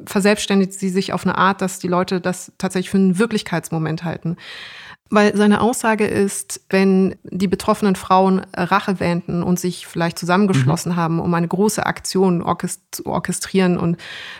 [0.06, 4.38] verselbstständigt sie sich auf eine Art, dass die Leute das tatsächlich für einen Wirklichkeitsmoment halten.
[5.10, 10.96] Weil seine Aussage ist, wenn die betroffenen Frauen Rache wähnten und sich vielleicht zusammengeschlossen mhm.
[10.98, 12.44] haben, um eine große Aktion
[12.92, 13.98] zu orchestrieren und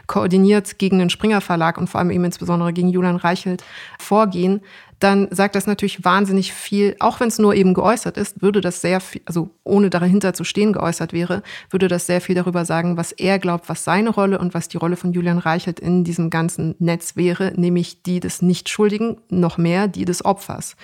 [0.08, 3.64] koordiniert gegen den Springer Verlag und vor allem eben insbesondere gegen Julian Reichelt
[3.98, 4.62] vorgehen,
[5.00, 8.82] dann sagt das natürlich wahnsinnig viel, auch wenn es nur eben geäußert ist, würde das
[8.82, 12.98] sehr viel, also ohne dahinter zu stehen geäußert wäre, würde das sehr viel darüber sagen,
[12.98, 16.30] was er glaubt, was seine Rolle und was die Rolle von Julian Reichelt in diesem
[16.30, 20.76] ganzen Netz wäre, nämlich die des Nichtschuldigen, noch mehr die des Opfers.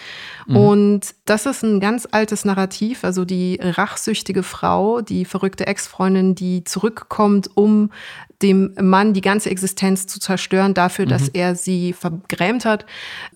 [0.48, 0.56] Mhm.
[0.56, 6.64] Und das ist ein ganz altes Narrativ, also die rachsüchtige Frau, die verrückte Ex-Freundin, die
[6.64, 7.90] zurückkommt, um
[8.44, 11.10] dem Mann die ganze Existenz zu zerstören dafür, mhm.
[11.10, 12.86] dass er sie vergrämt hat,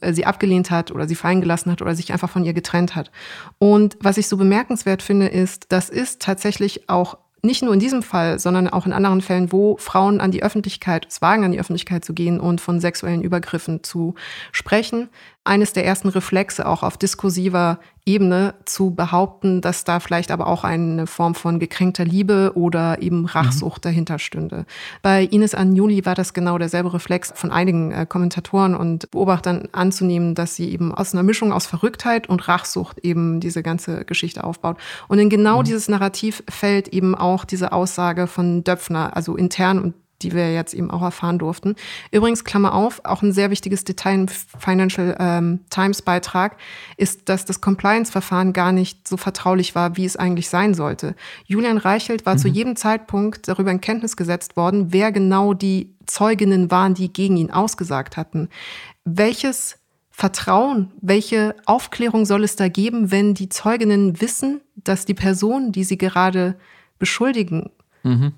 [0.02, 2.96] äh, sie abgelehnt hat oder sie fallen gelassen hat oder sich einfach von ihr getrennt
[2.96, 3.12] hat.
[3.58, 8.04] Und was ich so bemerkenswert finde, ist, das ist tatsächlich auch nicht nur in diesem
[8.04, 11.60] Fall, sondern auch in anderen Fällen, wo Frauen an die Öffentlichkeit, es wagen, an die
[11.60, 14.16] Öffentlichkeit zu gehen und von sexuellen Übergriffen zu
[14.52, 15.10] sprechen,
[15.48, 20.64] eines der ersten Reflexe auch auf diskursiver Ebene zu behaupten, dass da vielleicht aber auch
[20.64, 23.90] eine Form von gekränkter Liebe oder eben Rachsucht mhm.
[23.90, 24.66] dahinter stünde.
[25.02, 30.36] Bei Ines Anjuli war das genau derselbe Reflex von einigen äh, Kommentatoren und Beobachtern anzunehmen,
[30.36, 34.78] dass sie eben aus einer Mischung aus Verrücktheit und Rachsucht eben diese ganze Geschichte aufbaut.
[35.10, 35.66] Und in genau mhm.
[35.66, 40.74] dieses Narrativ fällt eben auch diese Aussage von Döpfner, also intern und die wir jetzt
[40.74, 41.76] eben auch erfahren durften.
[42.12, 46.58] Übrigens, Klammer auf, auch ein sehr wichtiges Detail im Financial ähm, Times Beitrag
[46.98, 51.16] ist, dass das Compliance-Verfahren gar nicht so vertraulich war, wie es eigentlich sein sollte.
[51.46, 52.40] Julian Reichelt war mhm.
[52.40, 57.38] zu jedem Zeitpunkt darüber in Kenntnis gesetzt worden, wer genau die Zeuginnen waren, die gegen
[57.38, 58.50] ihn ausgesagt hatten.
[59.06, 59.78] Welches
[60.10, 65.84] Vertrauen, welche Aufklärung soll es da geben, wenn die Zeuginnen wissen, dass die Person, die
[65.84, 66.58] sie gerade
[66.98, 67.70] beschuldigen,
[68.02, 68.34] mhm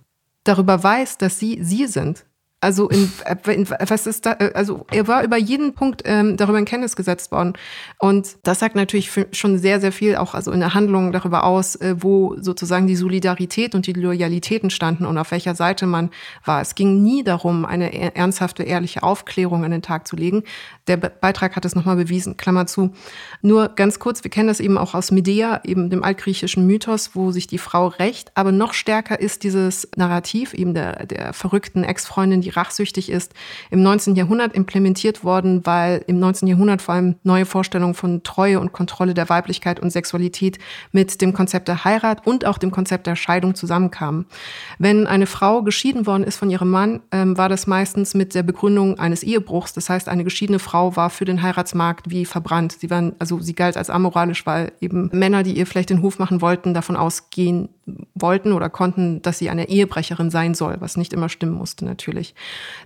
[0.50, 2.26] darüber weiß, dass sie sie sind.
[2.62, 3.10] Also in,
[3.48, 7.32] in, was ist da, also er war über jeden Punkt ähm, darüber in Kenntnis gesetzt
[7.32, 7.54] worden.
[8.00, 11.78] Und das sagt natürlich schon sehr, sehr viel auch also in der Handlung darüber aus,
[11.78, 16.10] äh, wo sozusagen die Solidarität und die Loyalitäten standen und auf welcher Seite man
[16.44, 16.60] war.
[16.60, 20.44] Es ging nie darum, eine ernsthafte, ehrliche Aufklärung an den Tag zu legen.
[20.90, 22.92] Der Beitrag hat es nochmal bewiesen, Klammer zu.
[23.44, 27.32] Nur ganz kurz, wir kennen das eben auch aus Medea, eben dem altgriechischen Mythos, wo
[27.32, 32.42] sich die Frau rächt, aber noch stärker ist dieses Narrativ eben der, der verrückten Ex-Freundin,
[32.42, 33.34] die rachsüchtig ist,
[33.70, 34.16] im 19.
[34.16, 36.48] Jahrhundert implementiert worden, weil im 19.
[36.48, 40.58] Jahrhundert vor allem neue Vorstellungen von Treue und Kontrolle der Weiblichkeit und Sexualität
[40.92, 44.26] mit dem Konzept der Heirat und auch dem Konzept der Scheidung zusammenkamen.
[44.80, 48.42] Wenn eine Frau geschieden worden ist von ihrem Mann, ähm, war das meistens mit der
[48.42, 49.74] Begründung eines Ehebruchs.
[49.74, 52.78] Das heißt, eine geschiedene Frau war für den Heiratsmarkt wie verbrannt.
[52.80, 56.20] Sie waren, also sie galt als amoralisch, weil eben Männer, die ihr vielleicht den Hof
[56.20, 57.70] machen wollten, davon ausgehen
[58.14, 62.36] wollten oder konnten, dass sie eine Ehebrecherin sein soll, was nicht immer stimmen musste natürlich.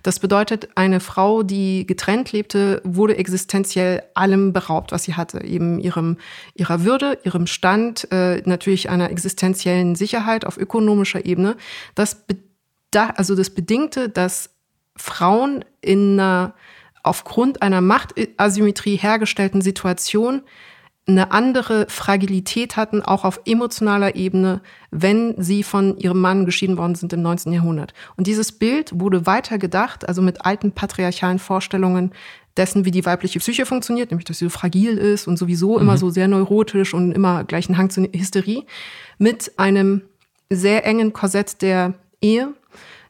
[0.02, 5.78] Das bedeutet, eine Frau, die getrennt lebte, wurde existenziell allem beraubt, was sie hatte, eben
[5.78, 6.16] ihrem
[6.54, 11.56] ihrer Würde, ihrem Stand, äh, natürlich einer existenziellen Sicherheit auf ökonomischer Ebene.
[11.94, 12.24] Das
[13.16, 14.50] also das bedingte, dass
[14.96, 16.54] Frauen in einer
[17.04, 20.42] aufgrund einer Machtasymmetrie hergestellten Situation
[21.06, 26.94] eine andere Fragilität hatten, auch auf emotionaler Ebene, wenn sie von ihrem Mann geschieden worden
[26.94, 27.52] sind im 19.
[27.52, 27.92] Jahrhundert.
[28.16, 32.12] Und dieses Bild wurde weiter gedacht, also mit alten patriarchalen Vorstellungen
[32.56, 35.82] dessen, wie die weibliche Psyche funktioniert, nämlich dass sie so fragil ist und sowieso mhm.
[35.82, 38.64] immer so sehr neurotisch und immer gleich einen Hang zur Hysterie,
[39.18, 40.02] mit einem
[40.48, 42.54] sehr engen Korsett der Ehe,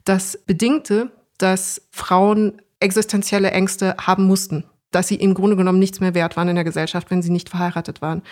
[0.04, 6.14] das bedingte, dass Frauen existenzielle Ängste haben mussten dass sie im Grunde genommen nichts mehr
[6.14, 8.22] wert waren in der Gesellschaft, wenn sie nicht verheiratet waren.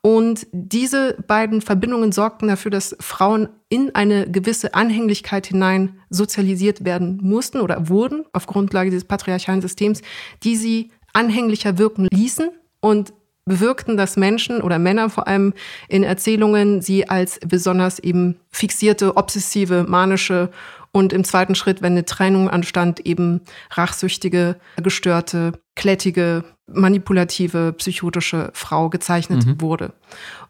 [0.00, 7.18] Und diese beiden Verbindungen sorgten dafür, dass Frauen in eine gewisse Anhänglichkeit hinein sozialisiert werden
[7.22, 10.02] mussten oder wurden auf Grundlage dieses patriarchalen Systems,
[10.42, 13.12] die sie anhänglicher wirken ließen und
[13.46, 15.52] bewirkten, dass Menschen oder Männer vor allem
[15.88, 20.50] in Erzählungen sie als besonders eben fixierte, obsessive, manische
[20.94, 23.40] und im zweiten Schritt, wenn eine Trennung anstand, eben
[23.72, 29.60] rachsüchtige, gestörte, klettige, manipulative, psychotische Frau gezeichnet mhm.
[29.60, 29.92] wurde.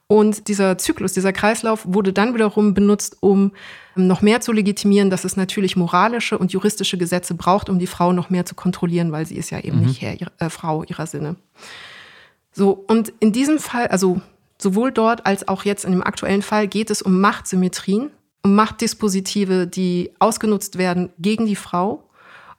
[0.07, 3.53] Und dieser Zyklus, dieser Kreislauf wurde dann wiederum benutzt, um
[3.97, 8.13] noch mehr zu legitimieren, dass es natürlich moralische und juristische Gesetze braucht, um die Frau
[8.13, 9.87] noch mehr zu kontrollieren, weil sie ist ja eben mhm.
[9.87, 11.37] nicht Herr, äh, Frau ihrer Sinne.
[12.53, 14.21] So, und in diesem Fall, also
[14.59, 18.11] sowohl dort als auch jetzt in dem aktuellen Fall, geht es um Machtsymmetrien
[18.45, 22.09] Machtdispositive, die ausgenutzt werden gegen die Frau.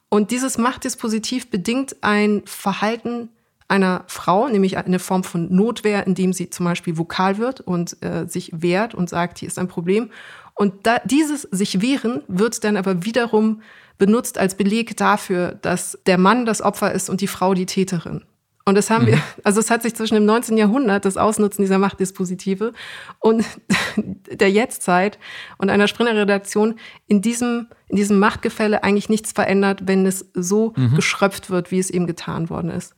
[0.10, 3.30] Und dieses Machtdispositiv bedingt ein Verhalten
[3.68, 8.28] einer Frau, nämlich eine Form von Notwehr, indem sie zum Beispiel vokal wird und äh,
[8.28, 10.12] sich wehrt und sagt, hier ist ein Problem.
[10.54, 13.62] Und da, dieses sich wehren wird dann aber wiederum
[13.98, 18.24] benutzt als Beleg dafür, dass der Mann das Opfer ist und die Frau die Täterin.
[18.68, 19.10] Und das haben mhm.
[19.10, 20.58] wir, also es hat sich zwischen dem 19.
[20.58, 22.74] Jahrhundert, das Ausnutzen dieser Machtdispositive
[23.20, 23.46] und
[24.32, 25.20] der Jetztzeit
[25.60, 30.96] und einer Sprinter-Redaktion in diesem, in diesem Machtgefälle eigentlich nichts verändert, wenn es so mhm.
[30.96, 32.96] geschröpft wird, wie es eben getan worden ist.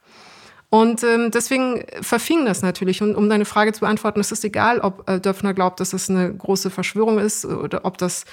[0.69, 3.01] Und ähm, deswegen verfing das natürlich.
[3.01, 6.09] Und um deine Frage zu beantworten, es ist egal, ob äh, Döpfner glaubt, dass es
[6.09, 8.25] eine große Verschwörung ist oder ob das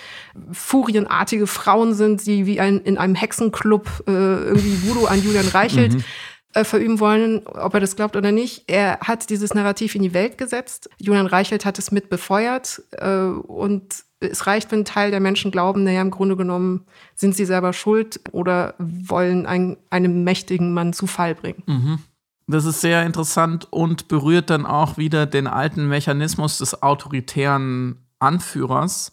[0.50, 5.94] furienartige Frauen sind, die wie ein, in einem Hexenclub äh, irgendwie Voodoo an Julian Reichelt.
[5.94, 6.04] Mhm
[6.54, 8.64] äh, verüben wollen, ob er das glaubt oder nicht.
[8.68, 10.88] Er hat dieses Narrativ in die Welt gesetzt.
[10.98, 15.50] Julian Reichelt hat es mit befeuert äh, und es reicht, wenn ein Teil der Menschen
[15.50, 20.92] glauben, naja, im Grunde genommen sind sie selber schuld oder wollen ein, einem mächtigen Mann
[20.92, 21.62] zu Fall bringen.
[21.66, 21.98] Mhm.
[22.46, 29.12] Das ist sehr interessant und berührt dann auch wieder den alten Mechanismus des autoritären Anführers,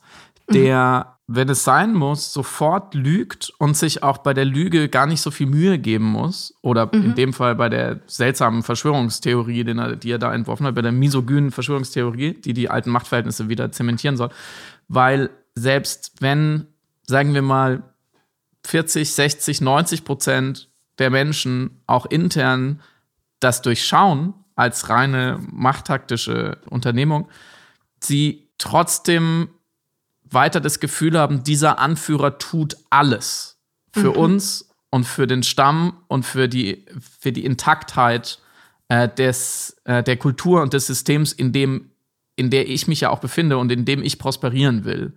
[0.50, 5.06] der mhm wenn es sein muss, sofort lügt und sich auch bei der Lüge gar
[5.06, 6.54] nicht so viel Mühe geben muss.
[6.62, 7.06] Oder mhm.
[7.06, 11.52] in dem Fall bei der seltsamen Verschwörungstheorie, die er da entworfen hat, bei der misogynen
[11.52, 14.30] Verschwörungstheorie, die die alten Machtverhältnisse wieder zementieren soll.
[14.88, 16.68] Weil selbst wenn,
[17.08, 17.84] sagen wir mal,
[18.66, 22.82] 40, 60, 90 Prozent der Menschen auch intern
[23.40, 27.30] das durchschauen als reine machttaktische Unternehmung,
[28.00, 29.50] sie trotzdem
[30.34, 33.60] weiter das Gefühl haben, dieser Anführer tut alles
[33.92, 34.18] für mhm.
[34.18, 36.86] uns und für den Stamm und für die,
[37.20, 38.40] für die Intaktheit
[38.90, 41.92] äh, des, äh, der Kultur und des Systems, in dem,
[42.36, 45.14] in der ich mich ja auch befinde und in dem ich prosperieren will.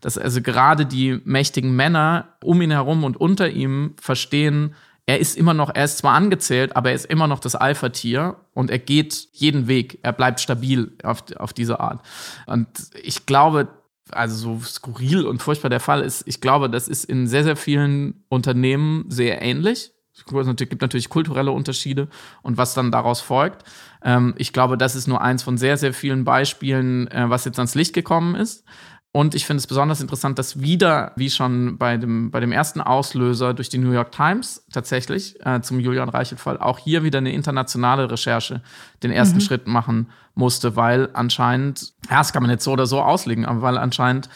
[0.00, 5.36] Dass also gerade die mächtigen Männer um ihn herum und unter ihm verstehen, er ist
[5.36, 8.78] immer noch, er ist zwar angezählt, aber er ist immer noch das Alpha-Tier und er
[8.78, 12.06] geht jeden Weg, er bleibt stabil auf, auf diese Art.
[12.46, 12.68] Und
[13.02, 13.68] ich glaube,
[14.12, 17.56] also so skurril und furchtbar der Fall ist, ich glaube, das ist in sehr, sehr
[17.56, 19.92] vielen Unternehmen sehr ähnlich.
[20.12, 22.08] Es gibt natürlich kulturelle Unterschiede
[22.42, 23.64] und was dann daraus folgt.
[24.02, 27.58] Ähm, ich glaube, das ist nur eins von sehr, sehr vielen Beispielen, äh, was jetzt
[27.58, 28.64] ans Licht gekommen ist.
[29.12, 32.80] Und ich finde es besonders interessant, dass wieder, wie schon bei dem, bei dem ersten
[32.80, 37.32] Auslöser durch die New York Times tatsächlich äh, zum Julian Reichelt-Fall, auch hier wieder eine
[37.32, 38.62] internationale Recherche
[39.02, 39.40] den ersten mhm.
[39.40, 43.62] Schritt machen musste, weil anscheinend, ja, das kann man jetzt so oder so auslegen, aber
[43.62, 44.28] weil anscheinend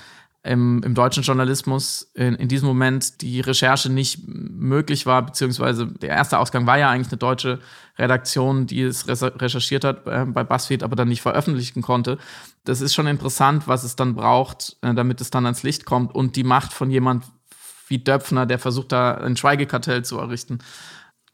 [0.42, 6.10] im, im deutschen Journalismus in, in diesem Moment die Recherche nicht möglich war, beziehungsweise der
[6.10, 7.60] erste Ausgang war ja eigentlich eine deutsche
[7.98, 12.18] Redaktion, die es recherchiert hat äh, bei BuzzFeed, aber dann nicht veröffentlichen konnte.
[12.64, 16.14] Das ist schon interessant, was es dann braucht, äh, damit es dann ans Licht kommt
[16.14, 17.24] und die Macht von jemand
[17.88, 20.59] wie Döpfner, der versucht da ein Schweigekartell zu errichten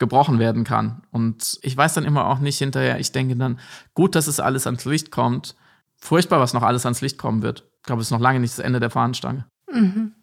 [0.00, 1.02] gebrochen werden kann.
[1.12, 3.60] Und ich weiß dann immer auch nicht hinterher, ich denke dann,
[3.94, 5.54] gut, dass es alles ans Licht kommt.
[5.98, 7.68] Furchtbar, was noch alles ans Licht kommen wird.
[7.76, 9.46] Ich glaube, es ist noch lange nicht das Ende der Fahnenstange.
[9.70, 10.14] Mhm.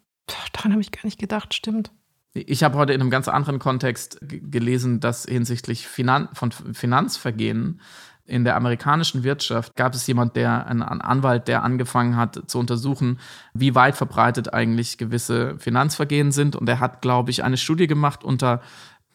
[0.52, 1.92] Daran habe ich gar nicht gedacht, stimmt.
[2.34, 7.80] Ich habe heute in einem ganz anderen Kontext gelesen, dass hinsichtlich Finan von Finanzvergehen
[8.28, 13.18] in der amerikanischen Wirtschaft gab es jemand, der, ein Anwalt, der angefangen hat zu untersuchen,
[13.54, 16.54] wie weit verbreitet eigentlich gewisse Finanzvergehen sind.
[16.54, 18.60] Und er hat, glaube ich, eine Studie gemacht unter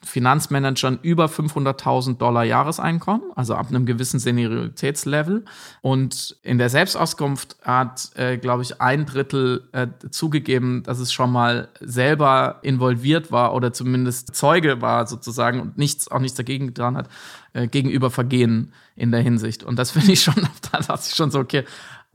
[0.04, 5.46] Finanzmanagern über 500.000 Dollar Jahreseinkommen, also ab einem gewissen Senioritätslevel.
[5.82, 11.32] Und in der Selbstauskunft hat, äh, glaube ich, ein Drittel äh, zugegeben, dass es schon
[11.32, 16.98] mal selber involviert war oder zumindest Zeuge war sozusagen und nichts, auch nichts dagegen getan
[16.98, 17.10] hat,
[17.54, 19.63] äh, gegenüber Vergehen in der Hinsicht.
[19.63, 20.36] Und das finde ich schon,
[20.72, 21.63] da dachte ich schon so, okay,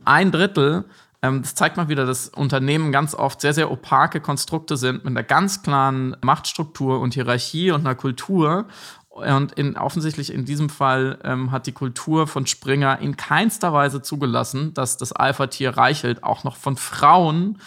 [0.04, 0.84] ein Drittel
[1.20, 5.24] das zeigt mal wieder, dass Unternehmen ganz oft sehr, sehr opake Konstrukte sind mit einer
[5.24, 8.66] ganz klaren Machtstruktur und Hierarchie und einer Kultur.
[9.08, 14.00] Und in, offensichtlich in diesem Fall ähm, hat die Kultur von Springer in keinster Weise
[14.00, 17.58] zugelassen, dass das Alpha-Tier Reichelt auch noch von Frauen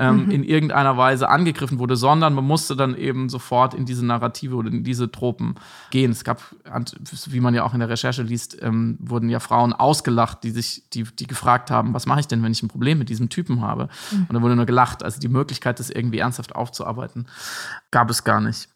[0.00, 0.30] ähm, mhm.
[0.30, 4.70] in irgendeiner Weise angegriffen wurde, sondern man musste dann eben sofort in diese Narrative oder
[4.70, 5.56] in diese Tropen
[5.90, 6.10] gehen.
[6.10, 6.42] Es gab,
[7.26, 10.88] wie man ja auch in der Recherche liest, ähm, wurden ja Frauen ausgelacht, die sich,
[10.94, 13.60] die, die gefragt haben, was mache ich denn, wenn ich ein Problem mit diesem Typen
[13.60, 13.88] habe?
[14.10, 14.26] Mhm.
[14.28, 15.02] Und da wurde nur gelacht.
[15.02, 17.26] Also die Möglichkeit, das irgendwie ernsthaft aufzuarbeiten,
[17.90, 18.70] gab es gar nicht.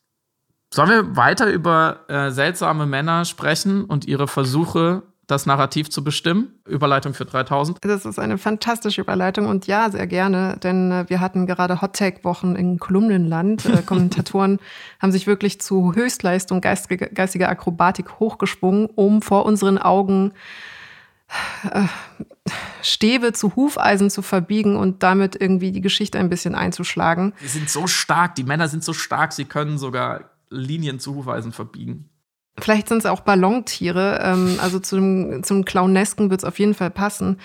[0.74, 6.48] Sollen wir weiter über äh, seltsame Männer sprechen und ihre Versuche, das Narrativ zu bestimmen.
[6.66, 7.78] Überleitung für 3000.
[7.80, 11.94] Das ist eine fantastische Überleitung und ja, sehr gerne, denn äh, wir hatten gerade Hot
[11.94, 13.64] Take Wochen in Kolumnenland.
[13.66, 14.58] Äh, Kommentatoren
[15.00, 20.32] haben sich wirklich zu Höchstleistung geistige, geistiger Akrobatik hochgeschwungen, um vor unseren Augen
[21.70, 21.84] äh,
[22.82, 27.32] Stäbe zu Hufeisen zu verbiegen und damit irgendwie die Geschichte ein bisschen einzuschlagen.
[27.40, 31.52] Sie sind so stark, die Männer sind so stark, sie können sogar Linien zu Hufeisen
[31.52, 32.10] verbiegen.
[32.56, 34.20] Vielleicht sind es auch Ballontiere.
[34.22, 37.40] Ähm, also zum, zum Clownesken wird es auf jeden Fall passen.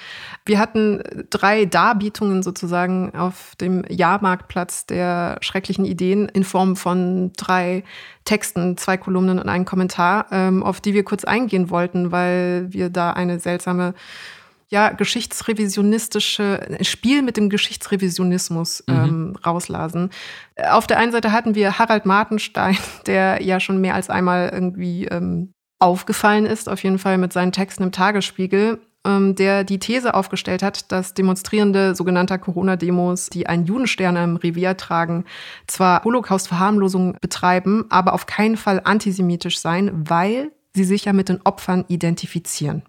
[0.45, 7.83] Wir hatten drei Darbietungen sozusagen auf dem Jahrmarktplatz der schrecklichen Ideen in Form von drei
[8.23, 12.91] Texten, zwei Kolumnen und einen Kommentar, ähm, auf die wir kurz eingehen wollten, weil wir
[12.91, 13.95] da eine seltsame
[14.69, 18.95] ja, geschichtsrevisionistische, Spiel mit dem Geschichtsrevisionismus mhm.
[18.95, 20.11] ähm, rauslasen.
[20.69, 22.77] Auf der einen Seite hatten wir Harald Martenstein,
[23.07, 27.51] der ja schon mehr als einmal irgendwie ähm, aufgefallen ist, auf jeden Fall mit seinen
[27.51, 33.65] Texten im Tagesspiegel, ähm, der die These aufgestellt hat, dass Demonstrierende sogenannter Corona-Demos, die einen
[33.65, 35.25] Judenstern im Revier tragen,
[35.65, 41.41] zwar Holocaust-Verharmlosung betreiben, aber auf keinen Fall antisemitisch sein, weil sie sich ja mit den
[41.43, 42.83] Opfern identifizieren.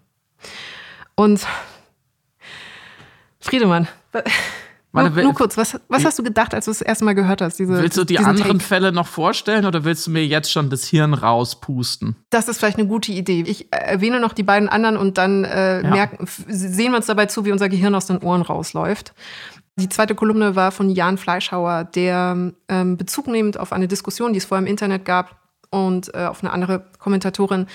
[1.15, 1.45] Und
[3.41, 3.87] Friedemann,
[4.93, 7.41] Meine, nur, nur, kurz, was, was hast du gedacht, als du das erste Mal gehört
[7.41, 7.57] hast?
[7.59, 8.67] Diese, willst du die anderen Take?
[8.67, 12.17] Fälle noch vorstellen oder willst du mir jetzt schon das Hirn rauspusten?
[12.29, 13.43] Das ist vielleicht eine gute Idee.
[13.47, 15.89] Ich erwähne noch die beiden anderen und dann äh, ja.
[15.89, 19.13] merken, sehen wir uns dabei zu, wie unser Gehirn aus den Ohren rausläuft.
[19.77, 24.39] Die zweite Kolumne war von Jan Fleischhauer, der ähm, Bezug nehmend auf eine Diskussion, die
[24.39, 25.37] es vorher im Internet gab
[25.69, 27.67] und äh, auf eine andere Kommentatorin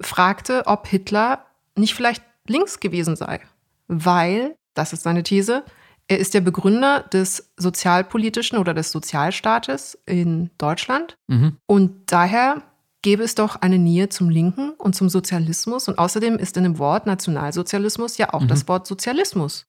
[0.00, 1.44] fragte, ob Hitler
[1.76, 3.40] nicht vielleicht links gewesen sei,
[3.88, 5.64] weil, das ist seine These,
[6.08, 11.56] er ist der Begründer des sozialpolitischen oder des Sozialstaates in Deutschland mhm.
[11.66, 12.62] und daher
[13.02, 16.78] gäbe es doch eine Nähe zum Linken und zum Sozialismus und außerdem ist in dem
[16.78, 18.48] Wort Nationalsozialismus ja auch mhm.
[18.48, 19.66] das Wort Sozialismus.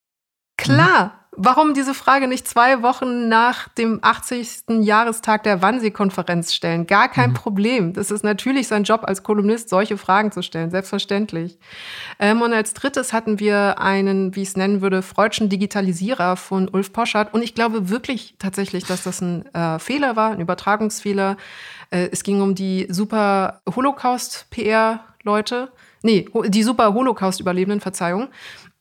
[0.58, 4.64] Klar, Warum diese Frage nicht zwei Wochen nach dem 80.
[4.82, 6.88] Jahrestag der Wannsee-Konferenz stellen?
[6.88, 7.36] Gar kein mhm.
[7.36, 7.94] Problem.
[7.94, 11.58] Das ist natürlich sein Job als Kolumnist, solche Fragen zu stellen, selbstverständlich.
[12.20, 16.68] Ähm, und als drittes hatten wir einen, wie ich es nennen würde, freudschen Digitalisierer von
[16.68, 17.34] Ulf Poschardt.
[17.34, 21.38] Und ich glaube wirklich tatsächlich, dass das ein äh, Fehler war, ein Übertragungsfehler.
[21.92, 25.72] Äh, es ging um die super Holocaust-PR-Leute.
[26.04, 28.30] Nee, die super Holocaust-Überlebenden, Verzeihung.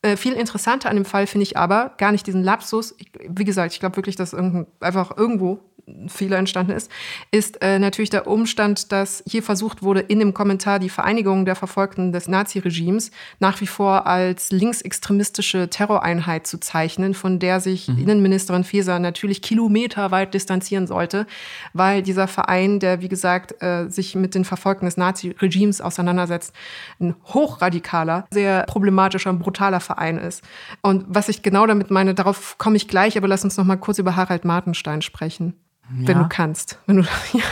[0.03, 2.95] Äh, viel interessanter an dem Fall finde ich aber gar nicht diesen Lapsus.
[2.97, 4.33] Ich, wie gesagt, ich glaube wirklich, dass
[4.79, 5.59] einfach irgendwo
[6.07, 6.91] Fehler entstanden ist,
[7.31, 11.55] ist äh, natürlich der Umstand, dass hier versucht wurde, in dem Kommentar die Vereinigung der
[11.55, 17.97] Verfolgten des Naziregimes nach wie vor als linksextremistische Terroreinheit zu zeichnen, von der sich mhm.
[17.99, 21.27] Innenministerin Faeser natürlich kilometerweit distanzieren sollte,
[21.73, 26.53] weil dieser Verein, der wie gesagt äh, sich mit den Verfolgten des Naziregimes auseinandersetzt,
[26.99, 30.43] ein hochradikaler, sehr problematischer und brutaler Verein ist.
[30.81, 33.77] Und was ich genau damit meine, darauf komme ich gleich, aber lass uns noch mal
[33.77, 35.53] kurz über Harald Martenstein sprechen.
[35.89, 36.07] Ja.
[36.07, 36.79] Wenn du kannst.
[36.85, 37.43] Wenn du, ja.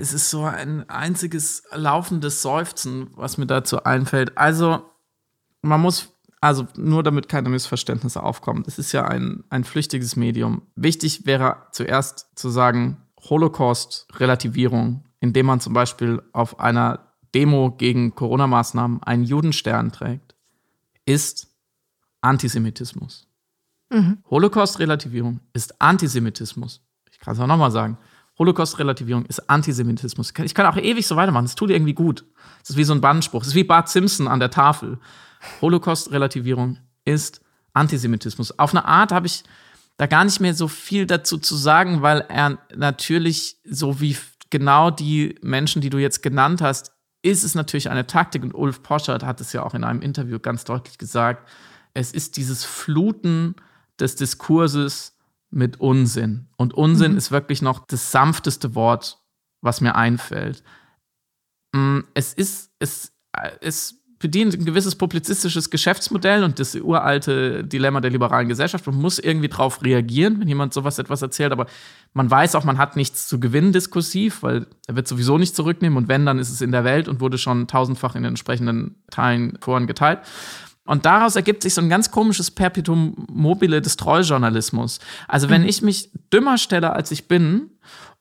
[0.00, 4.36] Es ist so ein einziges laufendes Seufzen, was mir dazu einfällt.
[4.36, 4.82] Also,
[5.62, 10.62] man muss, also nur damit keine Missverständnisse aufkommen, es ist ja ein, ein flüchtiges Medium.
[10.76, 19.02] Wichtig wäre zuerst zu sagen, Holocaust-Relativierung, indem man zum Beispiel auf einer Demo gegen Corona-Maßnahmen
[19.02, 20.34] einen Judenstern trägt,
[21.04, 21.48] ist
[22.20, 23.27] Antisemitismus.
[23.90, 24.18] Mhm.
[24.30, 26.82] Holocaust-Relativierung ist Antisemitismus.
[27.10, 27.98] Ich kann es auch nochmal sagen.
[28.38, 30.32] Holocaust-Relativierung ist Antisemitismus.
[30.44, 31.46] Ich kann auch ewig so weitermachen.
[31.46, 32.24] Es tut irgendwie gut.
[32.62, 33.42] Es ist wie so ein Bandspruch.
[33.42, 34.98] Es ist wie Bart Simpson an der Tafel.
[35.60, 37.40] Holocaust-Relativierung ist
[37.72, 38.58] Antisemitismus.
[38.58, 39.42] Auf eine Art habe ich
[39.96, 44.16] da gar nicht mehr so viel dazu zu sagen, weil er natürlich, so wie
[44.50, 48.44] genau die Menschen, die du jetzt genannt hast, ist es natürlich eine Taktik.
[48.44, 51.48] Und Ulf Poschert hat es ja auch in einem Interview ganz deutlich gesagt.
[51.94, 53.56] Es ist dieses Fluten
[54.00, 55.16] des Diskurses
[55.50, 56.48] mit Unsinn.
[56.56, 57.18] Und Unsinn mhm.
[57.18, 59.18] ist wirklich noch das sanfteste Wort,
[59.60, 60.62] was mir einfällt.
[61.72, 63.12] Mm, es ist, es,
[63.60, 68.86] es bedient ein gewisses publizistisches Geschäftsmodell und das uralte Dilemma der liberalen Gesellschaft.
[68.86, 71.66] Man muss irgendwie darauf reagieren, wenn jemand sowas etwas erzählt, aber
[72.14, 75.96] man weiß auch, man hat nichts zu gewinnen diskursiv, weil er wird sowieso nicht zurücknehmen
[75.96, 78.96] und wenn, dann ist es in der Welt und wurde schon tausendfach in den entsprechenden
[79.10, 80.20] Teilen Foren geteilt.
[80.88, 85.00] Und daraus ergibt sich so ein ganz komisches Perpetuum mobile des Treujournalismus.
[85.28, 85.68] Also wenn mhm.
[85.68, 87.72] ich mich dümmer stelle, als ich bin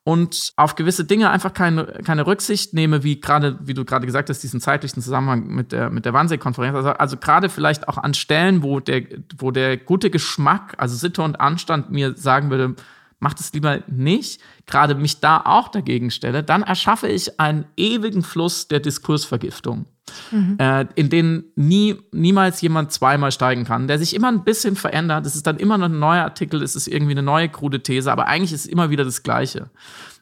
[0.04, 4.30] und auf gewisse Dinge einfach keine, keine Rücksicht nehme, wie gerade, wie du gerade gesagt
[4.30, 6.76] hast, diesen zeitlichen Zusammenhang mit der, mit der Wannsee-Konferenz.
[6.76, 9.04] Also, also gerade vielleicht auch an Stellen, wo der,
[9.38, 12.76] wo der gute Geschmack, also Sitte und Anstand mir sagen würde,
[13.20, 18.24] macht es lieber nicht, gerade mich da auch dagegen stelle, dann erschaffe ich einen ewigen
[18.24, 19.86] Fluss der Diskursvergiftung
[20.32, 20.58] mhm.
[20.60, 25.26] äh, in denen nie, niemals jemand zweimal steigen kann, der sich immer ein bisschen verändert.
[25.26, 28.12] Es ist dann immer noch ein neuer Artikel, es ist irgendwie eine neue krude These,
[28.12, 29.70] aber eigentlich ist es immer wieder das Gleiche.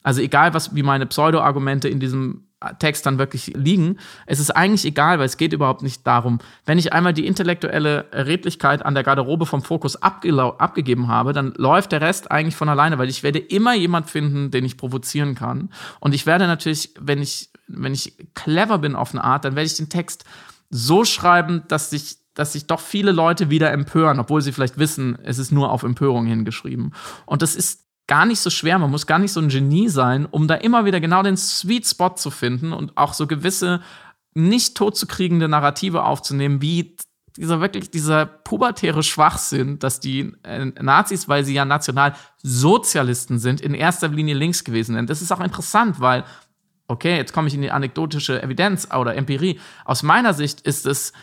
[0.04, 2.48] Also egal, was wie meine Pseudo-Argumente in diesem
[2.80, 3.98] Text dann wirklich liegen.
[4.26, 6.40] Es ist eigentlich egal, weil es geht überhaupt nicht darum.
[6.66, 11.92] Wenn ich einmal die intellektuelle Redlichkeit an der Garderobe vom Fokus abgegeben habe, dann läuft
[11.92, 15.70] der Rest eigentlich von alleine, weil ich werde immer jemand finden, den ich provozieren kann.
[16.00, 19.66] Und ich werde natürlich, wenn ich wenn ich clever bin auf eine Art, dann werde
[19.66, 20.24] ich den Text
[20.70, 25.18] so schreiben, dass sich dass sich doch viele Leute wieder empören, obwohl sie vielleicht wissen,
[25.24, 26.94] es ist nur auf Empörung hingeschrieben.
[27.26, 30.26] Und das ist gar nicht so schwer, man muss gar nicht so ein Genie sein,
[30.26, 33.82] um da immer wieder genau den Sweet Spot zu finden und auch so gewisse
[34.34, 36.96] nicht totzukriegende Narrative aufzunehmen, wie
[37.38, 43.74] dieser wirklich dieser pubertäre Schwachsinn, dass die äh, Nazis, weil sie ja Nationalsozialisten sind, in
[43.74, 45.10] erster Linie links gewesen sind.
[45.10, 46.24] Das ist auch interessant, weil
[46.88, 49.60] okay, jetzt komme ich in die anekdotische Evidenz oder Empirie.
[49.86, 51.14] Aus meiner Sicht ist es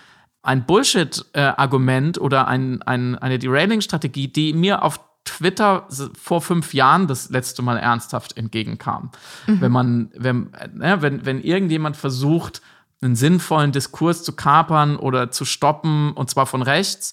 [0.42, 5.86] ein Bullshit-Argument oder ein, ein, eine Derailing-Strategie, die mir auf Twitter
[6.20, 9.10] vor fünf Jahren das letzte Mal ernsthaft entgegenkam.
[9.46, 9.60] Mhm.
[9.60, 12.62] Wenn man, wenn, ne, wenn, wenn irgendjemand versucht,
[13.00, 17.12] einen sinnvollen Diskurs zu kapern oder zu stoppen, und zwar von rechts,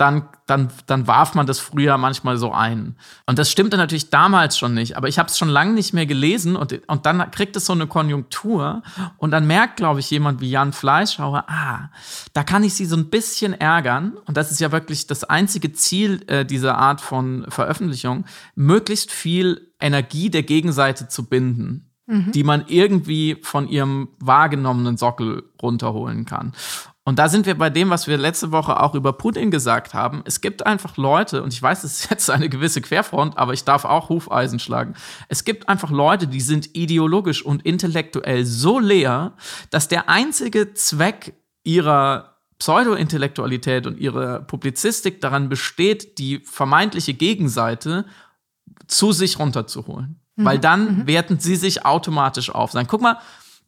[0.00, 2.96] dann, dann, dann warf man das früher manchmal so ein.
[3.26, 6.06] Und das stimmte natürlich damals schon nicht, aber ich habe es schon lange nicht mehr
[6.06, 8.82] gelesen und, und dann kriegt es so eine Konjunktur
[9.18, 11.90] und dann merkt, glaube ich, jemand wie Jan Fleischhauer, ah,
[12.32, 15.72] da kann ich sie so ein bisschen ärgern und das ist ja wirklich das einzige
[15.72, 18.24] Ziel äh, dieser Art von Veröffentlichung,
[18.54, 22.32] möglichst viel Energie der Gegenseite zu binden mhm.
[22.32, 26.52] die man irgendwie von ihrem wahrgenommenen Sockel runterholen kann.
[27.04, 30.22] Und da sind wir bei dem, was wir letzte Woche auch über Putin gesagt haben.
[30.26, 33.64] Es gibt einfach Leute, und ich weiß, es ist jetzt eine gewisse Querfront, aber ich
[33.64, 34.94] darf auch Hufeisen schlagen.
[35.28, 39.32] Es gibt einfach Leute, die sind ideologisch und intellektuell so leer,
[39.70, 41.34] dass der einzige Zweck
[41.64, 48.04] ihrer Pseudo-Intellektualität und ihrer Publizistik daran besteht, die vermeintliche Gegenseite
[48.86, 50.20] zu sich runterzuholen.
[50.36, 50.44] Mhm.
[50.44, 51.06] Weil dann mhm.
[51.06, 52.72] werten sie sich automatisch auf.
[52.72, 53.18] Sagen, guck mal,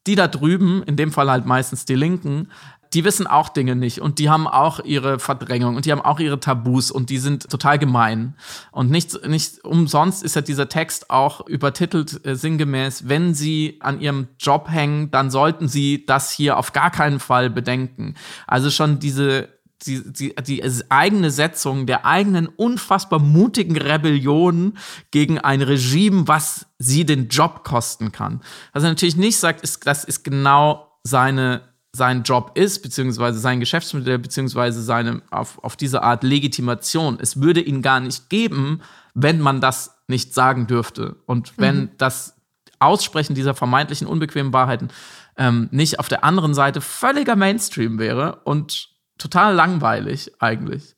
[0.06, 2.48] die da drüben, in dem Fall halt meistens die Linken,
[2.94, 6.20] die wissen auch Dinge nicht und die haben auch ihre Verdrängung und die haben auch
[6.20, 8.34] ihre Tabus und die sind total gemein.
[8.70, 14.00] Und nicht, nicht umsonst ist ja dieser Text auch übertitelt äh, sinngemäß, wenn sie an
[14.00, 18.14] ihrem Job hängen, dann sollten sie das hier auf gar keinen Fall bedenken.
[18.46, 19.48] Also schon diese
[19.86, 24.78] die, die, die eigene Setzung der eigenen unfassbar mutigen Rebellion
[25.10, 28.42] gegen ein Regime, was sie den Job kosten kann.
[28.72, 31.62] Was er natürlich nicht sagt, ist, das ist genau seine,
[31.94, 37.18] sein Job ist, beziehungsweise sein Geschäftsmodell, beziehungsweise seine auf, auf diese Art Legitimation.
[37.20, 38.80] Es würde ihn gar nicht geben,
[39.14, 41.16] wenn man das nicht sagen dürfte.
[41.26, 41.90] Und wenn mhm.
[41.98, 42.34] das
[42.78, 44.88] Aussprechen dieser vermeintlichen unbequemen Wahrheiten
[45.36, 48.88] ähm, nicht auf der anderen Seite völliger Mainstream wäre und
[49.18, 50.96] total langweilig eigentlich.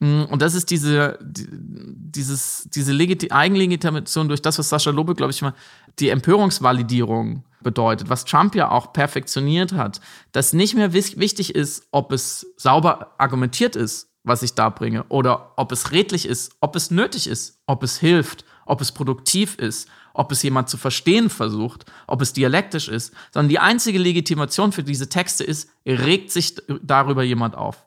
[0.00, 5.14] Mm, und das ist diese, die, dieses, diese Legit Eigenlegitimation durch das, was Sascha Lobe,
[5.14, 5.54] glaube ich, mal
[5.98, 10.00] die Empörungsvalidierung bedeutet, was Trump ja auch perfektioniert hat,
[10.32, 15.52] dass nicht mehr wichtig ist, ob es sauber argumentiert ist, was ich da bringe, oder
[15.56, 19.88] ob es redlich ist, ob es nötig ist, ob es hilft, ob es produktiv ist,
[20.14, 24.84] ob es jemand zu verstehen versucht, ob es dialektisch ist, sondern die einzige Legitimation für
[24.84, 27.86] diese Texte ist, regt sich darüber jemand auf.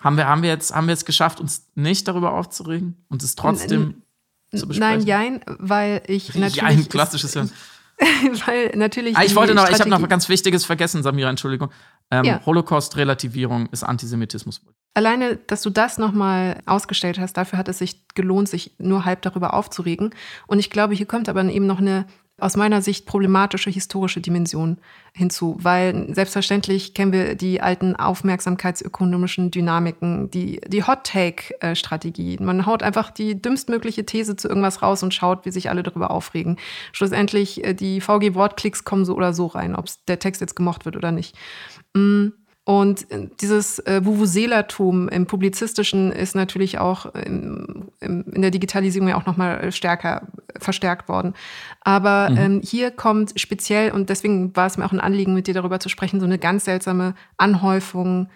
[0.00, 3.36] Haben wir, haben wir, jetzt, haben wir jetzt geschafft, uns nicht darüber aufzuregen und es
[3.36, 4.02] trotzdem
[4.56, 4.98] zu besprechen?
[4.98, 6.56] Nein, jein, weil ich natürlich.
[6.62, 7.50] Jein, klassisches Hören.
[8.46, 9.16] weil natürlich.
[9.16, 11.70] Ah, ich wollte noch, ich habe noch was ganz Wichtiges vergessen, Samira, Entschuldigung.
[12.10, 12.40] Ähm, ja.
[12.44, 14.60] Holocaust-Relativierung ist Antisemitismus.
[14.94, 19.22] Alleine, dass du das nochmal ausgestellt hast, dafür hat es sich gelohnt, sich nur halb
[19.22, 20.14] darüber aufzuregen.
[20.46, 22.06] Und ich glaube, hier kommt aber eben noch eine
[22.38, 24.78] aus meiner Sicht problematische historische Dimension
[25.12, 32.38] hinzu, weil selbstverständlich kennen wir die alten aufmerksamkeitsökonomischen Dynamiken, die, die Hot-Take-Strategie.
[32.40, 36.10] Man haut einfach die dümmstmögliche These zu irgendwas raus und schaut, wie sich alle darüber
[36.10, 36.56] aufregen.
[36.92, 40.96] Schlussendlich, äh, die VG-Wortklicks kommen so oder so rein, ob der Text jetzt gemocht wird
[40.96, 41.36] oder nicht.
[41.94, 42.28] Mm.
[42.66, 43.06] Und
[43.42, 49.26] dieses äh, Vuvuzelatum im Publizistischen ist natürlich auch im, im, in der Digitalisierung ja auch
[49.26, 50.22] nochmal stärker
[50.56, 51.34] verstärkt worden.
[51.82, 52.36] Aber mhm.
[52.38, 55.78] ähm, hier kommt speziell, und deswegen war es mir auch ein Anliegen, mit dir darüber
[55.78, 58.28] zu sprechen, so eine ganz seltsame Anhäufung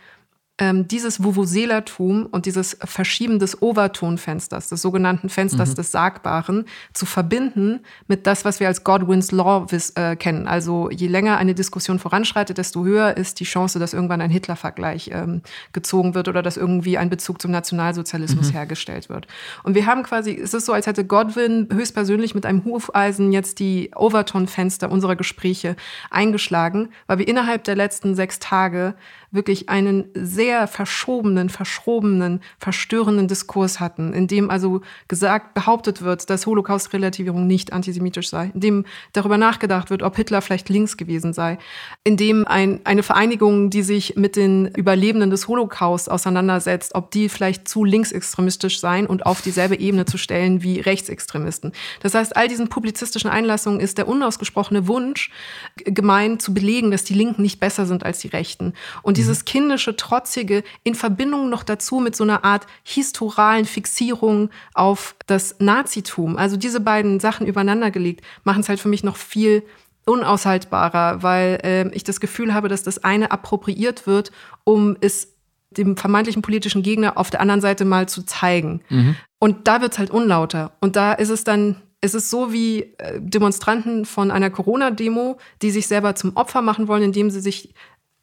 [0.58, 5.74] ähm, dieses Vuvuzelertum und dieses Verschieben des Overtonfensters, des sogenannten Fensters mhm.
[5.76, 10.48] des Sagbaren, zu verbinden mit das, was wir als Godwin's Law äh, kennen.
[10.48, 15.10] Also je länger eine Diskussion voranschreitet, desto höher ist die Chance, dass irgendwann ein Hitler-Vergleich
[15.12, 15.42] ähm,
[15.72, 18.52] gezogen wird oder dass irgendwie ein Bezug zum Nationalsozialismus mhm.
[18.52, 19.26] hergestellt wird.
[19.62, 23.60] Und wir haben quasi, es ist so, als hätte Godwin höchstpersönlich mit einem Hufeisen jetzt
[23.60, 25.76] die Overton-Fenster unserer Gespräche
[26.10, 28.94] eingeschlagen, weil wir innerhalb der letzten sechs Tage
[29.30, 36.46] wirklich einen sehr verschobenen, verschrobenen, verstörenden Diskurs hatten, in dem also gesagt, behauptet wird, dass
[36.46, 41.58] Holocaust-Relativierung nicht antisemitisch sei, in dem darüber nachgedacht wird, ob Hitler vielleicht links gewesen sei,
[42.04, 47.28] in dem ein, eine Vereinigung, die sich mit den Überlebenden des Holocaust auseinandersetzt, ob die
[47.28, 51.72] vielleicht zu linksextremistisch seien und auf dieselbe Ebene zu stellen wie Rechtsextremisten.
[52.00, 55.30] Das heißt, all diesen publizistischen Einlassungen ist der unausgesprochene Wunsch
[55.76, 58.72] gemein zu belegen, dass die Linken nicht besser sind als die Rechten.
[59.02, 65.14] Und dieses kindische, trotzige in Verbindung noch dazu mit so einer Art historalen Fixierung auf
[65.26, 69.62] das Nazitum, also diese beiden Sachen übereinander gelegt, machen es halt für mich noch viel
[70.06, 74.32] unaushaltbarer, weil äh, ich das Gefühl habe, dass das eine appropriiert wird,
[74.64, 75.34] um es
[75.70, 78.80] dem vermeintlichen politischen Gegner auf der anderen Seite mal zu zeigen.
[78.88, 79.16] Mhm.
[79.38, 80.72] Und da wird es halt unlauter.
[80.80, 85.70] Und da ist es dann es ist so wie äh, Demonstranten von einer Corona-Demo, die
[85.70, 87.74] sich selber zum Opfer machen wollen, indem sie sich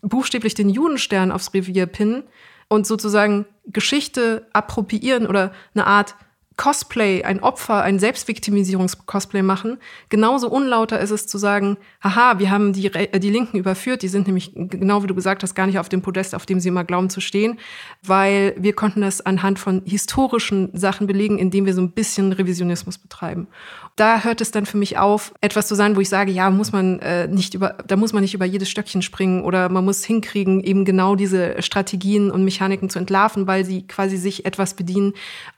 [0.09, 2.23] buchstäblich den Judenstern aufs Revier pinnen
[2.67, 6.15] und sozusagen Geschichte appropriieren oder eine Art
[6.57, 9.77] Cosplay, ein Opfer, ein Selbstviktimisierungs-Cosplay machen.
[10.07, 14.07] Genauso unlauter ist es zu sagen, haha, wir haben die, äh, die Linken überführt, die
[14.07, 16.69] sind nämlich, genau wie du gesagt hast, gar nicht auf dem Podest, auf dem sie
[16.69, 17.59] immer glauben zu stehen,
[18.03, 22.97] weil wir konnten das anhand von historischen Sachen belegen, indem wir so ein bisschen Revisionismus
[22.97, 23.47] betreiben.
[23.95, 26.73] Da hört es dann für mich auf, etwas zu sein, wo ich sage, ja, muss
[26.73, 30.03] man äh, nicht über, da muss man nicht über jedes Stöckchen springen oder man muss
[30.03, 35.13] hinkriegen, eben genau diese Strategien und Mechaniken zu entlarven, weil sie quasi sich etwas bedienen,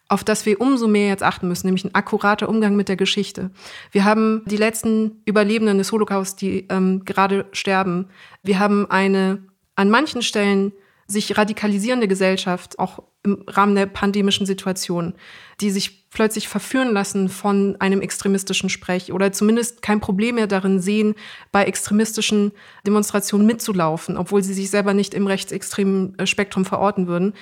[0.07, 3.49] auf das wir umso mehr jetzt achten müssen, nämlich ein akkurater Umgang mit der Geschichte.
[3.91, 8.07] Wir haben die letzten Überlebenden des Holocaust, die ähm, gerade sterben.
[8.43, 9.39] Wir haben eine
[9.75, 10.73] an manchen Stellen
[11.07, 15.13] sich radikalisierende Gesellschaft, auch im Rahmen der pandemischen Situation,
[15.61, 20.79] die sich plötzlich verführen lassen von einem extremistischen Sprech oder zumindest kein Problem mehr darin
[20.79, 21.15] sehen,
[21.51, 22.51] bei extremistischen
[22.85, 27.33] Demonstrationen mitzulaufen, obwohl sie sich selber nicht im rechtsextremen äh, Spektrum verorten würden.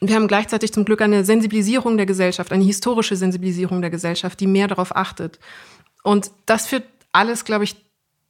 [0.00, 4.46] Wir haben gleichzeitig zum Glück eine Sensibilisierung der Gesellschaft, eine historische Sensibilisierung der Gesellschaft, die
[4.46, 5.40] mehr darauf achtet.
[6.04, 7.76] Und das führt alles, glaube ich,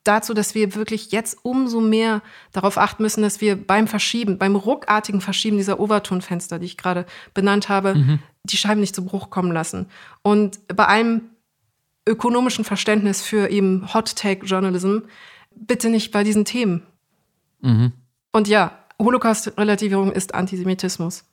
[0.05, 2.23] dazu, dass wir wirklich jetzt umso mehr
[2.53, 7.07] darauf achten müssen, dass wir beim Verschieben, beim ruckartigen Verschieben dieser Overtonfenster, die ich gerade
[7.35, 8.19] benannt habe, mhm.
[8.45, 9.87] die Scheiben nicht zu Bruch kommen lassen.
[10.23, 11.23] Und bei allem
[12.09, 14.99] ökonomischen Verständnis für eben Hot-Take-Journalism,
[15.55, 16.83] bitte nicht bei diesen Themen.
[17.61, 17.93] Mhm.
[18.33, 21.25] Und ja, Holocaust-Relativierung ist Antisemitismus.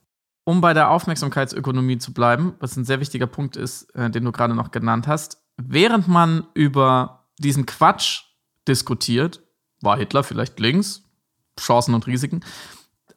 [0.43, 4.32] Um bei der Aufmerksamkeitsökonomie zu bleiben, was ein sehr wichtiger Punkt ist, äh, den du
[4.32, 8.24] gerade noch genannt hast, während man über diesen Quatsch
[8.68, 9.41] diskutiert,
[9.82, 11.03] war Hitler vielleicht links,
[11.59, 12.43] Chancen und Risiken,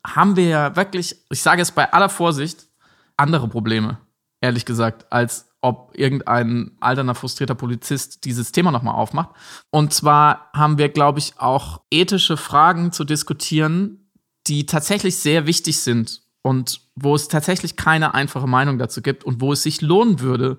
[0.06, 2.68] haben wir ja wirklich, ich sage es bei aller Vorsicht,
[3.16, 3.98] andere Probleme,
[4.40, 9.30] ehrlich gesagt, als ob irgendein alterner, frustrierter Polizist dieses Thema nochmal aufmacht.
[9.70, 14.10] Und zwar haben wir, glaube ich, auch ethische Fragen zu diskutieren,
[14.46, 19.40] die tatsächlich sehr wichtig sind und wo es tatsächlich keine einfache Meinung dazu gibt und
[19.40, 20.58] wo es sich lohnen würde,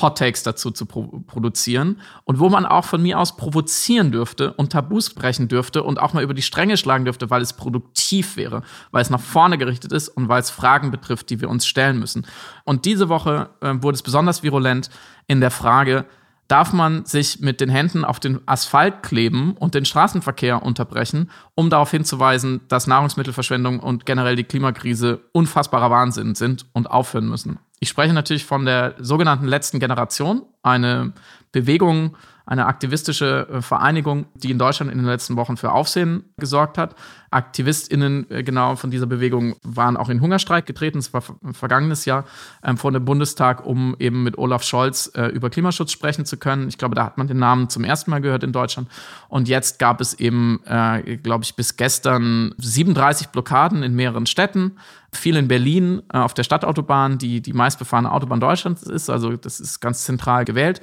[0.00, 4.52] Hot Takes dazu zu pro produzieren und wo man auch von mir aus provozieren dürfte
[4.54, 8.36] und Tabus brechen dürfte und auch mal über die Stränge schlagen dürfte, weil es produktiv
[8.36, 11.66] wäre, weil es nach vorne gerichtet ist und weil es Fragen betrifft, die wir uns
[11.66, 12.26] stellen müssen.
[12.64, 14.90] Und diese Woche äh, wurde es besonders virulent
[15.26, 16.06] in der Frage,
[16.48, 21.70] darf man sich mit den Händen auf den Asphalt kleben und den Straßenverkehr unterbrechen, um
[21.70, 27.58] darauf hinzuweisen, dass Nahrungsmittelverschwendung und generell die Klimakrise unfassbarer Wahnsinn sind und aufhören müssen.
[27.80, 31.12] Ich spreche natürlich von der sogenannten letzten Generation, eine
[31.52, 32.16] Bewegung,
[32.48, 36.94] eine aktivistische äh, Vereinigung, die in Deutschland in den letzten Wochen für Aufsehen gesorgt hat.
[37.30, 41.22] AktivistInnen äh, genau von dieser Bewegung waren auch in Hungerstreik getreten, es war
[41.52, 42.24] vergangenes Jahr
[42.64, 46.68] ähm, vor dem Bundestag, um eben mit Olaf Scholz äh, über Klimaschutz sprechen zu können.
[46.68, 48.88] Ich glaube, da hat man den Namen zum ersten Mal gehört in Deutschland.
[49.28, 54.78] Und jetzt gab es eben, äh, glaube ich, bis gestern 37 Blockaden in mehreren Städten
[55.12, 59.10] viel in Berlin äh, auf der Stadtautobahn, die die meistbefahrene Autobahn Deutschlands ist.
[59.10, 60.80] Also das ist ganz zentral gewählt.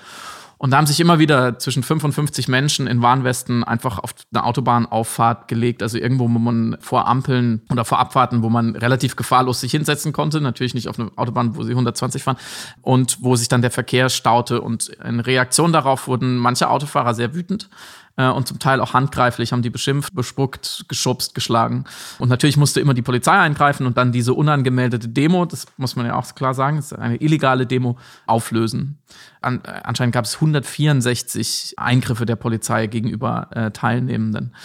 [0.58, 5.48] Und da haben sich immer wieder zwischen 55 Menschen in Warnwesten einfach auf eine Autobahnauffahrt
[5.48, 9.72] gelegt, also irgendwo, wo man vor Ampeln oder vor Abfahrten, wo man relativ gefahrlos sich
[9.72, 12.38] hinsetzen konnte, natürlich nicht auf eine Autobahn, wo sie 120 fahren,
[12.82, 14.62] und wo sich dann der Verkehr staute.
[14.62, 17.70] Und in Reaktion darauf wurden manche Autofahrer sehr wütend
[18.18, 21.86] äh, und zum Teil auch handgreiflich, haben die beschimpft, bespuckt, geschubst, geschlagen.
[22.20, 26.06] Und natürlich musste immer die Polizei eingreifen und dann diese unangemeldete Demo, das muss man
[26.06, 27.98] ja auch klar sagen, ist eine illegale Demo,
[28.28, 29.00] auflösen.
[29.42, 34.56] An, äh, anscheinend gab es 164 Eingriffe der Polizei gegenüber äh, Teilnehmenden.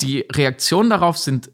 [0.00, 1.50] Die Reaktionen darauf sind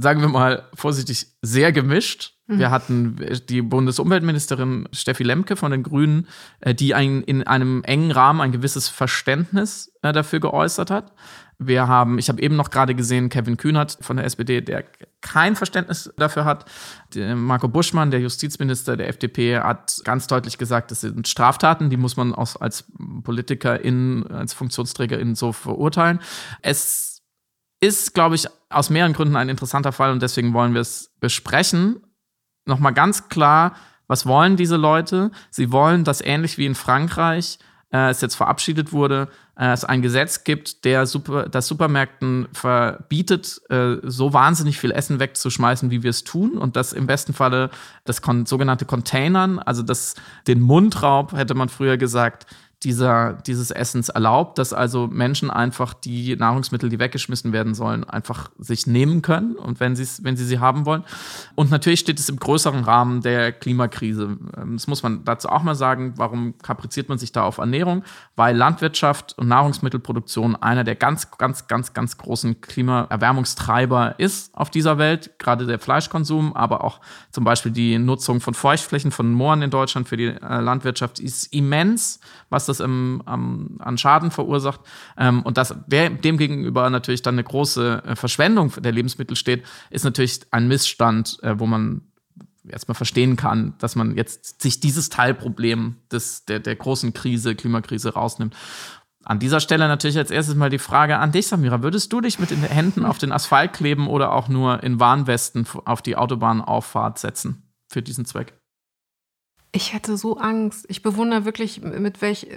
[0.00, 2.37] sagen wir mal vorsichtig, sehr gemischt.
[2.48, 2.58] Mhm.
[2.58, 3.16] Wir hatten
[3.48, 6.26] die Bundesumweltministerin Steffi Lemke von den Grünen,
[6.60, 11.12] äh, die ein, in einem engen Rahmen ein gewisses Verständnis äh, dafür geäußert hat.
[11.60, 14.84] Wir haben, ich habe eben noch gerade gesehen, Kevin Kühnert von der SPD, der
[15.20, 16.64] kein Verständnis dafür hat.
[17.16, 22.16] Marco Buschmann, der Justizminister der FDP, hat ganz deutlich gesagt, das sind Straftaten, die muss
[22.16, 22.84] man auch als
[23.24, 26.20] Politiker in, als Funktionsträger in so verurteilen.
[26.62, 27.22] Es
[27.80, 32.00] ist, glaube ich, aus mehreren Gründen ein interessanter Fall und deswegen wollen wir es besprechen.
[32.68, 33.74] Nochmal ganz klar,
[34.06, 35.30] was wollen diese Leute?
[35.50, 37.58] Sie wollen, dass ähnlich wie in Frankreich
[37.92, 43.60] äh, es jetzt verabschiedet wurde, äh, es ein Gesetz gibt, der Super, das Supermärkten verbietet,
[43.70, 46.58] äh, so wahnsinnig viel Essen wegzuschmeißen, wie wir es tun.
[46.58, 47.70] Und das im besten Falle
[48.04, 50.14] das sogenannte Containern, also das,
[50.46, 52.46] den Mundraub, hätte man früher gesagt,
[52.84, 58.50] dieser, dieses Essens erlaubt, dass also Menschen einfach die Nahrungsmittel, die weggeschmissen werden sollen, einfach
[58.56, 61.02] sich nehmen können und wenn, wenn sie sie haben wollen.
[61.56, 64.38] Und natürlich steht es im größeren Rahmen der Klimakrise.
[64.56, 66.14] Ähm, das muss man dazu auch mal sagen.
[66.16, 68.04] Warum kapriziert man sich da auf Ernährung?
[68.36, 74.98] Weil Landwirtschaft und Nahrungsmittelproduktion einer der ganz, ganz, ganz, ganz großen Klimaerwärmungstreiber ist auf dieser
[74.98, 75.36] Welt.
[75.40, 77.00] Gerade der Fleischkonsum, aber auch
[77.32, 81.52] zum Beispiel die Nutzung von Feuchtflächen, von Mooren in Deutschland für die äh, Landwirtschaft ist
[81.52, 82.20] immens,
[82.50, 84.80] was das im, am, an Schaden verursacht.
[85.16, 90.04] Ähm, und dass dem gegenüber natürlich dann eine große äh, Verschwendung der Lebensmittel steht, ist
[90.04, 92.02] natürlich ein Missstand, äh, wo man
[92.68, 98.14] erstmal verstehen kann, dass man jetzt sich dieses Teilproblem des, der, der großen Krise, Klimakrise
[98.14, 98.54] rausnimmt.
[99.24, 101.82] An dieser Stelle natürlich als erstes mal die Frage an dich, Samira.
[101.82, 105.66] Würdest du dich mit den Händen auf den Asphalt kleben oder auch nur in Warnwesten
[105.84, 108.57] auf die Autobahnauffahrt setzen für diesen Zweck?
[109.72, 110.86] Ich hätte so Angst.
[110.88, 112.48] Ich bewundere wirklich mit welch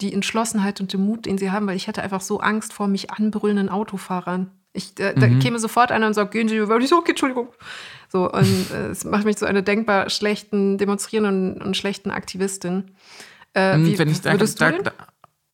[0.00, 2.88] die Entschlossenheit und den Mut, den sie haben, weil ich hätte einfach so Angst vor
[2.88, 4.50] mich anbrüllenden Autofahrern.
[4.72, 5.20] Ich äh, mhm.
[5.20, 7.48] da käme sofort einer und sagt, gehen Sie über die so, okay, Entschuldigung.
[8.08, 12.92] So, und äh, es macht mich zu einer denkbar schlechten, demonstrierenden und schlechten Aktivistin.
[13.52, 14.92] Äh, hm, wie, wenn ich da, würdest da, du da,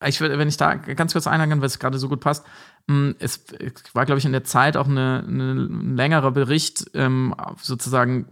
[0.06, 2.46] ich würde, wenn ich da ganz kurz einhaken, weil es gerade so gut passt.
[2.86, 3.44] Hm, es
[3.92, 8.28] war, glaube ich, in der Zeit auch eine, eine, ein längerer Bericht ähm, sozusagen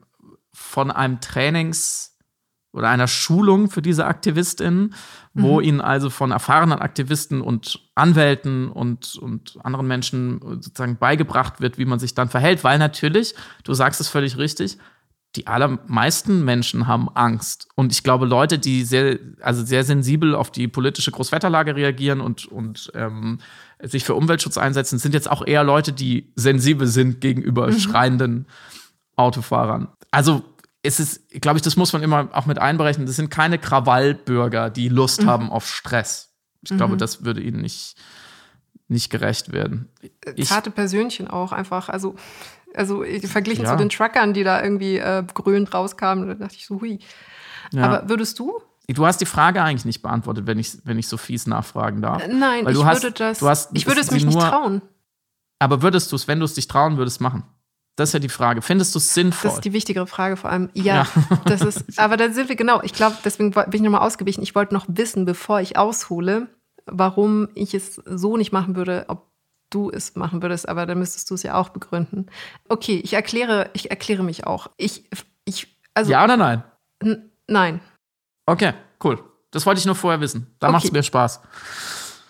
[0.52, 2.15] von einem Trainings-
[2.76, 4.94] oder einer Schulung für diese AktivistInnen,
[5.34, 5.64] wo mhm.
[5.64, 11.86] ihnen also von erfahrenen Aktivisten und Anwälten und, und anderen Menschen sozusagen beigebracht wird, wie
[11.86, 14.78] man sich dann verhält, weil natürlich, du sagst es völlig richtig,
[15.36, 17.68] die allermeisten Menschen haben Angst.
[17.74, 22.46] Und ich glaube, Leute, die sehr, also sehr sensibel auf die politische Großwetterlage reagieren und,
[22.46, 23.38] und ähm,
[23.82, 27.78] sich für Umweltschutz einsetzen, sind jetzt auch eher Leute, die sensibel sind gegenüber mhm.
[27.78, 28.46] schreienden
[29.16, 29.88] Autofahrern.
[30.10, 30.42] Also
[30.86, 33.06] es ist, glaube ich, das muss man immer auch mit einberechnen.
[33.06, 35.26] Das sind keine Krawallbürger, die Lust mhm.
[35.26, 36.34] haben auf Stress.
[36.62, 36.76] Ich mhm.
[36.78, 37.96] glaube, das würde ihnen nicht,
[38.88, 39.88] nicht gerecht werden.
[40.34, 41.88] Ich, Zarte Persönchen auch einfach.
[41.88, 42.16] Also
[42.74, 43.72] also verglichen ja.
[43.72, 46.98] zu den Truckern, die da irgendwie äh, grün rauskamen, da dachte ich so, hui.
[47.72, 47.84] Ja.
[47.84, 48.60] Aber würdest du?
[48.88, 52.22] Du hast die Frage eigentlich nicht beantwortet, wenn ich, wenn ich so fies nachfragen darf.
[52.22, 53.42] Äh, nein, Weil ich hast, würde das.
[53.42, 54.82] Hast, ich würde es mich nur, nicht trauen.
[55.58, 57.44] Aber würdest du es, wenn du es dich trauen würdest, machen?
[57.96, 58.60] Das ist ja die Frage.
[58.60, 59.48] Findest du es sinnvoll?
[59.48, 60.68] Das ist die wichtigere Frage vor allem.
[60.74, 61.06] Ja, ja.
[61.46, 62.82] das ist, aber da sind wir genau.
[62.82, 64.42] Ich glaube, deswegen bin ich nochmal ausgewichen.
[64.42, 66.48] Ich wollte noch wissen, bevor ich aushole,
[66.84, 69.26] warum ich es so nicht machen würde, ob
[69.70, 72.26] du es machen würdest, aber dann müsstest du es ja auch begründen.
[72.68, 74.68] Okay, ich erkläre, ich erkläre mich auch.
[74.76, 75.08] Ich,
[75.44, 76.12] ich, also.
[76.12, 76.62] Ja oder nein?
[77.48, 77.80] Nein.
[78.44, 79.18] Okay, cool.
[79.50, 80.54] Das wollte ich nur vorher wissen.
[80.58, 80.72] Da okay.
[80.72, 81.40] macht es mir Spaß.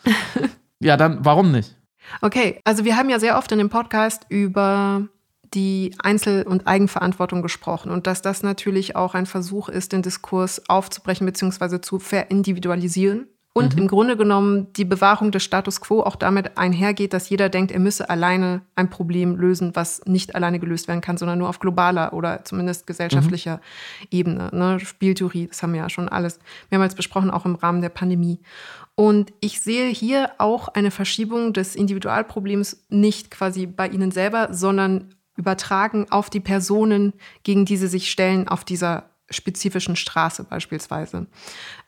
[0.81, 1.75] ja, dann warum nicht?
[2.23, 5.09] Okay, also wir haben ja sehr oft in dem Podcast über
[5.57, 10.69] die Einzel- und Eigenverantwortung gesprochen und dass das natürlich auch ein Versuch ist, den Diskurs
[10.69, 11.81] aufzubrechen bzw.
[11.81, 13.27] zu verindividualisieren
[13.57, 13.83] und mhm.
[13.83, 17.81] im Grunde genommen die Bewahrung des Status quo auch damit einhergeht, dass jeder denkt, er
[17.81, 22.13] müsse alleine ein Problem lösen, was nicht alleine gelöst werden kann, sondern nur auf globaler
[22.13, 24.09] oder zumindest gesellschaftlicher mhm.
[24.11, 24.51] Ebene.
[24.53, 24.79] Ne?
[24.79, 26.39] Spieltheorie, das haben wir ja schon alles
[26.71, 28.41] mehrmals besprochen, auch im Rahmen der Pandemie.
[28.95, 35.15] Und ich sehe hier auch eine Verschiebung des Individualproblems nicht quasi bei Ihnen selber, sondern
[35.37, 37.13] übertragen auf die Personen,
[37.43, 41.27] gegen die Sie sich stellen, auf dieser spezifischen Straße beispielsweise.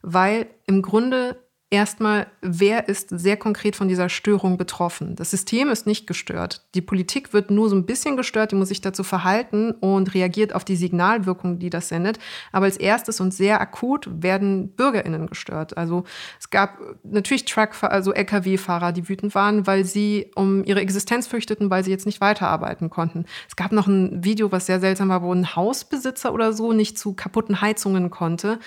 [0.03, 5.17] Weil im Grunde Erstmal, wer ist sehr konkret von dieser Störung betroffen?
[5.17, 6.65] Das System ist nicht gestört.
[6.75, 10.55] Die Politik wird nur so ein bisschen gestört, die muss sich dazu verhalten und reagiert
[10.55, 12.19] auf die Signalwirkung, die das sendet.
[12.53, 15.77] Aber als erstes und sehr akut werden BürgerInnen gestört.
[15.77, 16.05] Also
[16.41, 21.69] es gab natürlich Truckfahrer, also Lkw-Fahrer, die wütend waren, weil sie um ihre Existenz fürchteten,
[21.69, 23.27] weil sie jetzt nicht weiterarbeiten konnten.
[23.47, 26.99] Es gab noch ein Video, was sehr seltsam war, wo ein Hausbesitzer oder so nicht
[26.99, 28.59] zu kaputten Heizungen konnte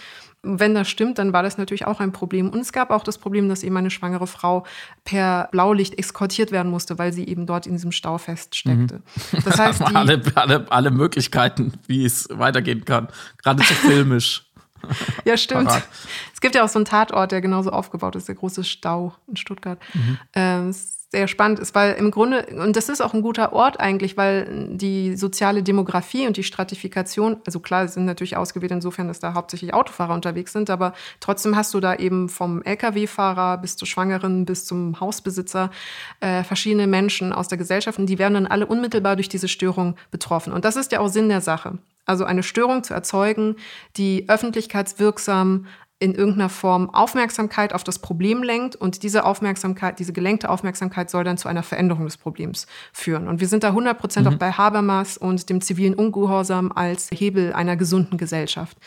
[0.44, 2.50] wenn das stimmt, dann war das natürlich auch ein Problem.
[2.50, 4.66] Und es gab auch das Problem, dass eben eine schwangere Frau
[5.04, 9.02] per Blaulicht eskortiert werden musste, weil sie eben dort in diesem Stau feststeckte.
[9.32, 9.44] Mhm.
[9.46, 13.08] Das heißt, die, alle, alle, alle Möglichkeiten, wie es weitergehen kann.
[13.44, 14.46] Gerade so filmisch.
[15.26, 15.68] ja, stimmt.
[15.68, 15.88] Parat.
[16.34, 19.36] Es gibt ja auch so einen Tatort, der genauso aufgebaut ist, der große Stau in
[19.36, 19.80] Stuttgart.
[19.94, 20.18] Mhm.
[20.34, 20.76] Ähm,
[21.12, 24.70] sehr spannend ist, weil im Grunde, und das ist auch ein guter Ort eigentlich, weil
[24.70, 29.74] die soziale Demografie und die Stratifikation, also klar, sind natürlich ausgewählt insofern, dass da hauptsächlich
[29.74, 34.64] Autofahrer unterwegs sind, aber trotzdem hast du da eben vom Lkw-Fahrer bis zur Schwangeren bis
[34.64, 35.70] zum Hausbesitzer
[36.22, 39.98] äh, verschiedene Menschen aus der Gesellschaft und die werden dann alle unmittelbar durch diese Störung
[40.12, 40.54] betroffen.
[40.54, 41.78] Und das ist ja auch Sinn der Sache.
[42.06, 43.56] Also eine Störung zu erzeugen,
[43.96, 45.68] die öffentlichkeitswirksam
[46.02, 51.24] in irgendeiner Form Aufmerksamkeit auf das Problem lenkt und diese Aufmerksamkeit, diese gelenkte Aufmerksamkeit soll
[51.24, 53.28] dann zu einer Veränderung des Problems führen.
[53.28, 54.34] Und wir sind da 100 Prozent mhm.
[54.34, 58.78] auch bei Habermas und dem zivilen Ungehorsam als Hebel einer gesunden Gesellschaft.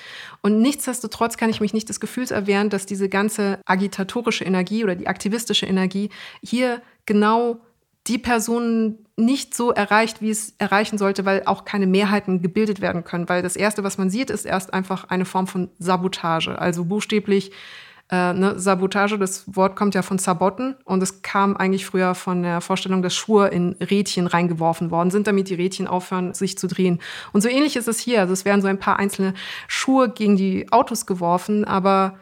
[0.42, 4.96] Und nichtsdestotrotz kann ich mich nicht des Gefühls erwehren, dass diese ganze agitatorische Energie oder
[4.96, 6.10] die aktivistische Energie
[6.42, 7.60] hier genau
[8.07, 13.05] die Personen nicht so erreicht, wie es erreichen sollte, weil auch keine Mehrheiten gebildet werden
[13.05, 13.28] können.
[13.28, 16.59] Weil das Erste, was man sieht, ist erst einfach eine Form von Sabotage.
[16.59, 17.52] Also buchstäblich
[18.11, 22.42] äh, ne, Sabotage, das Wort kommt ja von Sabotten und es kam eigentlich früher von
[22.42, 26.66] der Vorstellung, dass Schuhe in Rädchen reingeworfen worden sind, damit die Rädchen aufhören, sich zu
[26.66, 27.00] drehen.
[27.32, 28.20] Und so ähnlich ist es hier.
[28.20, 29.32] Also es werden so ein paar einzelne
[29.68, 32.18] Schuhe gegen die Autos geworfen, aber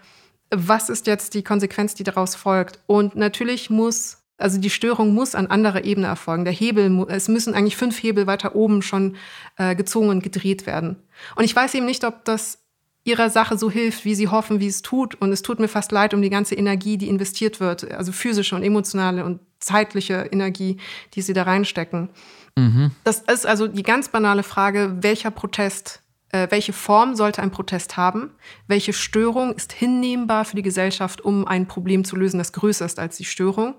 [0.51, 2.79] was ist jetzt die Konsequenz, die daraus folgt?
[2.87, 6.45] Und natürlich muss also die Störung muss an anderer Ebene erfolgen.
[6.45, 9.17] Der Hebel, es müssen eigentlich fünf Hebel weiter oben schon
[9.57, 10.97] äh, gezogen und gedreht werden.
[11.37, 12.59] Und ich weiß eben nicht, ob das
[13.05, 15.15] ihrer Sache so hilft, wie sie hoffen, wie es tut.
[15.17, 18.55] Und es tut mir fast leid um die ganze Energie, die investiert wird, also physische
[18.55, 20.77] und emotionale und zeitliche Energie,
[21.15, 22.11] die sie da reinstecken.
[22.57, 22.93] Mhm.
[23.05, 27.97] Das ist also die ganz banale Frage, welcher Protest äh, welche Form sollte ein Protest
[27.97, 28.31] haben?
[28.67, 32.99] Welche Störung ist hinnehmbar für die Gesellschaft, um ein Problem zu lösen, das größer ist
[32.99, 33.75] als die Störung?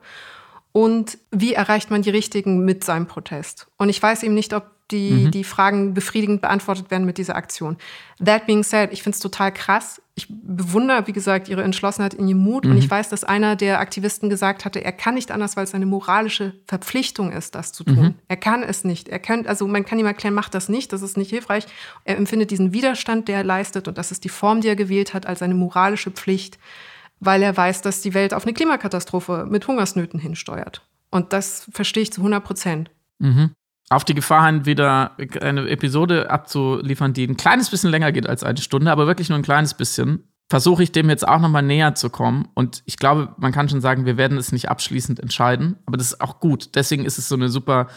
[0.73, 3.67] Und wie erreicht man die Richtigen mit seinem Protest.
[3.77, 5.31] Und ich weiß eben nicht, ob die, mhm.
[5.31, 7.77] die Fragen befriedigend beantwortet werden mit dieser Aktion.
[8.23, 10.01] That being said, ich finde es total krass.
[10.15, 12.65] Ich bewundere, wie gesagt, ihre Entschlossenheit in ihrem Mut.
[12.65, 12.71] Mhm.
[12.71, 15.73] Und ich weiß, dass einer der Aktivisten gesagt hatte, er kann nicht anders, weil es
[15.73, 18.01] eine moralische Verpflichtung ist, das zu tun.
[18.01, 18.15] Mhm.
[18.27, 19.09] Er kann es nicht.
[19.09, 21.65] Er kann, also man kann ihm erklären, macht das nicht, das ist nicht hilfreich.
[22.03, 25.13] Er empfindet diesen Widerstand, der er leistet, und das ist die Form, die er gewählt
[25.13, 26.57] hat, als eine moralische Pflicht
[27.25, 30.81] weil er weiß, dass die Welt auf eine Klimakatastrophe mit Hungersnöten hinsteuert.
[31.09, 32.91] Und das verstehe ich zu 100 Prozent.
[33.19, 33.51] Mhm.
[33.89, 38.43] auf die Gefahr hin, wieder eine Episode abzuliefern, die ein kleines bisschen länger geht als
[38.43, 41.95] eine Stunde, aber wirklich nur ein kleines bisschen, versuche ich dem jetzt auch nochmal näher
[41.95, 42.47] zu kommen.
[42.53, 46.07] Und ich glaube, man kann schon sagen, wir werden es nicht abschließend entscheiden, aber das
[46.07, 46.75] ist auch gut.
[46.75, 47.87] Deswegen ist es so eine super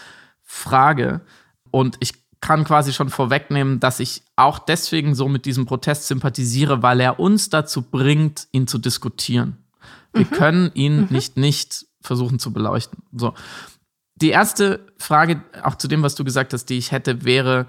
[0.42, 1.22] Frage.
[1.70, 6.82] Und ich kann quasi schon vorwegnehmen, dass ich auch deswegen so mit diesem Protest sympathisiere,
[6.82, 9.56] weil er uns dazu bringt, ihn zu diskutieren.
[10.12, 10.30] Wir mhm.
[10.30, 11.08] können ihn mhm.
[11.10, 13.02] nicht nicht versuchen zu beleuchten.
[13.12, 13.34] So.
[14.16, 17.66] Die erste Frage, auch zu dem, was du gesagt hast, die ich hätte, wäre,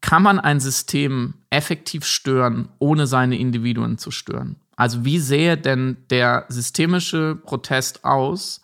[0.00, 4.56] kann man ein System effektiv stören, ohne seine Individuen zu stören?
[4.76, 8.60] Also wie sähe denn der systemische Protest aus,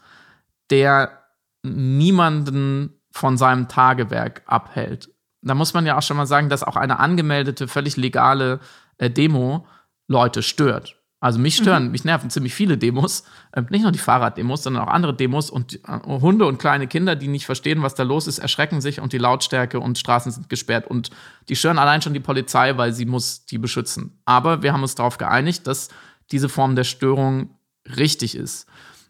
[0.70, 1.22] der
[1.62, 5.08] niemanden von seinem Tagewerk abhält?
[5.42, 8.60] Da muss man ja auch schon mal sagen, dass auch eine angemeldete, völlig legale
[8.98, 9.66] äh, Demo
[10.06, 11.00] Leute stört.
[11.22, 11.90] Also mich stören, mhm.
[11.90, 15.74] mich nerven ziemlich viele Demos, äh, nicht nur die Fahrraddemos, sondern auch andere Demos und
[15.86, 19.12] äh, Hunde und kleine Kinder, die nicht verstehen, was da los ist, erschrecken sich und
[19.12, 21.10] die Lautstärke und Straßen sind gesperrt und
[21.50, 24.18] die stören allein schon die Polizei, weil sie muss die beschützen.
[24.24, 25.90] Aber wir haben uns darauf geeinigt, dass
[26.32, 27.50] diese Form der Störung
[27.96, 28.66] richtig ist.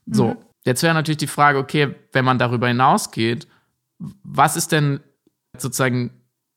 [0.06, 0.36] So, mhm.
[0.64, 3.46] jetzt wäre natürlich die Frage, okay, wenn man darüber hinausgeht,
[4.24, 4.98] was ist denn
[5.56, 6.10] sozusagen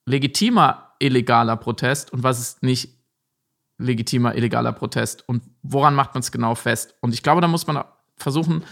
[0.05, 2.89] legitimer illegaler Protest und was ist nicht
[3.77, 6.95] legitimer illegaler Protest und woran macht man es genau fest?
[7.01, 7.83] Und ich glaube, da muss man
[8.17, 8.63] versuchen,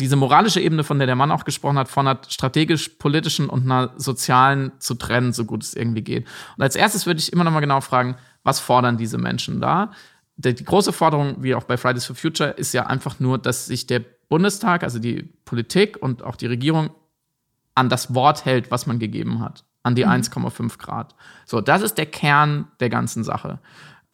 [0.00, 3.92] diese moralische Ebene, von der der Mann auch gesprochen hat, von einer strategisch-politischen und einer
[3.96, 6.26] sozialen zu trennen, so gut es irgendwie geht.
[6.56, 9.92] Und als erstes würde ich immer noch mal genau fragen, was fordern diese Menschen da?
[10.36, 13.66] Die, die große Forderung, wie auch bei Fridays for Future, ist ja einfach nur, dass
[13.66, 16.90] sich der Bundestag, also die Politik und auch die Regierung
[17.74, 20.10] an das Wort hält, was man gegeben hat, an die mhm.
[20.10, 21.14] 1,5 Grad.
[21.46, 23.58] So, das ist der Kern der ganzen Sache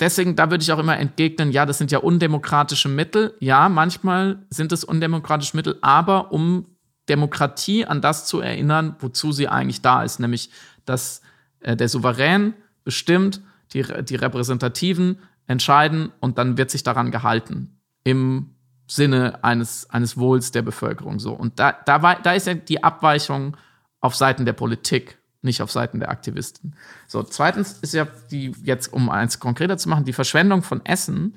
[0.00, 3.34] deswegen, da würde ich auch immer entgegnen, ja, das sind ja undemokratische Mittel.
[3.40, 6.66] Ja, manchmal sind es undemokratische Mittel, aber um
[7.08, 10.50] Demokratie an das zu erinnern, wozu sie eigentlich da ist, nämlich
[10.84, 11.22] dass
[11.60, 12.54] äh, der Souverän
[12.84, 13.40] bestimmt,
[13.72, 18.54] die, die Repräsentativen entscheiden und dann wird sich daran gehalten im
[18.88, 21.32] Sinne eines, eines Wohls der Bevölkerung so.
[21.32, 23.56] Und da, da, war, da ist ja die Abweichung
[24.00, 26.74] auf Seiten der Politik nicht auf Seiten der Aktivisten.
[27.06, 31.34] So, zweitens ist ja die, jetzt um eins konkreter zu machen, die Verschwendung von Essen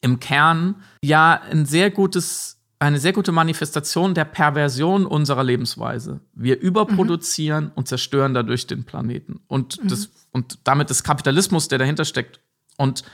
[0.00, 6.20] im Kern ja ein sehr gutes eine sehr gute Manifestation der Perversion unserer Lebensweise.
[6.32, 7.72] Wir überproduzieren mhm.
[7.74, 9.88] und zerstören dadurch den Planeten und, mhm.
[9.88, 12.40] das, und damit des Kapitalismus, der dahinter steckt.
[12.78, 13.04] Und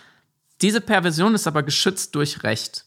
[0.63, 2.85] diese Perversion ist aber geschützt durch Recht.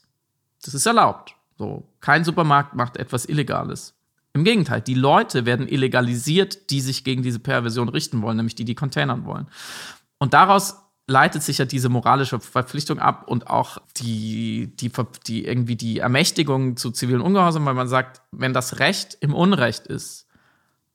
[0.64, 1.36] Das ist erlaubt.
[1.58, 3.94] So, kein Supermarkt macht etwas Illegales.
[4.32, 8.64] Im Gegenteil, die Leute werden illegalisiert, die sich gegen diese Perversion richten wollen, nämlich die,
[8.64, 9.48] die containern wollen.
[10.18, 10.76] Und daraus
[11.08, 14.92] leitet sich ja diese moralische Verpflichtung ab und auch die, die,
[15.26, 19.88] die irgendwie die Ermächtigung zu zivilen Ungehorsam, weil man sagt, wenn das Recht im Unrecht
[19.88, 20.28] ist,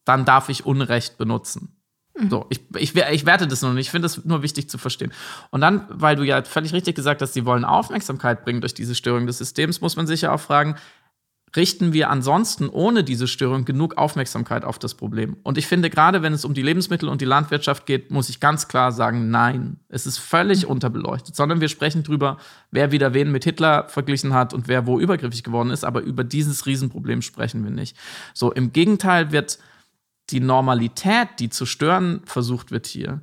[0.04, 1.76] dann darf ich Unrecht benutzen.
[2.18, 2.30] Mhm.
[2.30, 3.86] So, ich, ich, ich werte das nur nicht.
[3.86, 5.12] Ich finde es nur wichtig zu verstehen.
[5.50, 8.94] Und dann, weil du ja völlig richtig gesagt hast, sie wollen Aufmerksamkeit bringen durch diese
[8.94, 10.76] Störung des Systems, muss man sich ja auch fragen,
[11.56, 15.36] richten wir ansonsten ohne diese Störung genug Aufmerksamkeit auf das Problem.
[15.42, 18.40] Und ich finde, gerade wenn es um die Lebensmittel und die Landwirtschaft geht, muss ich
[18.40, 20.72] ganz klar sagen, nein, es ist völlig mhm.
[20.72, 22.38] unterbeleuchtet, sondern wir sprechen darüber,
[22.70, 26.24] wer wieder wen mit Hitler verglichen hat und wer wo übergriffig geworden ist, aber über
[26.24, 27.96] dieses Riesenproblem sprechen wir nicht.
[28.34, 29.58] So, im Gegenteil wird
[30.30, 33.20] die Normalität, die zu stören versucht wird hier,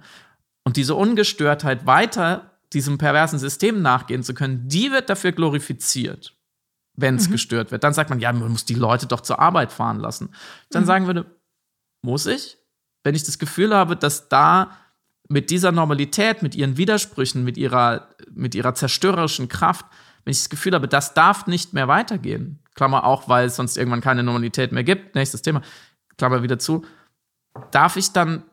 [0.65, 6.33] und diese Ungestörtheit weiter diesem perversen System nachgehen zu können, die wird dafür glorifiziert
[6.95, 7.33] wenn es mhm.
[7.33, 7.83] gestört wird.
[7.83, 10.29] Dann sagt man, ja, man muss die Leute doch zur Arbeit fahren lassen.
[10.69, 10.87] Dann mhm.
[10.87, 11.25] sagen würde,
[12.01, 12.57] muss ich?
[13.03, 14.71] Wenn ich das Gefühl habe, dass da
[15.29, 19.85] mit dieser Normalität, mit ihren Widersprüchen, mit ihrer, mit ihrer zerstörerischen Kraft,
[20.23, 23.77] wenn ich das Gefühl habe, das darf nicht mehr weitergehen, Klammer auch, weil es sonst
[23.77, 25.61] irgendwann keine Normalität mehr gibt, nächstes Thema,
[26.17, 26.85] Klammer wieder zu,
[27.71, 28.43] darf ich dann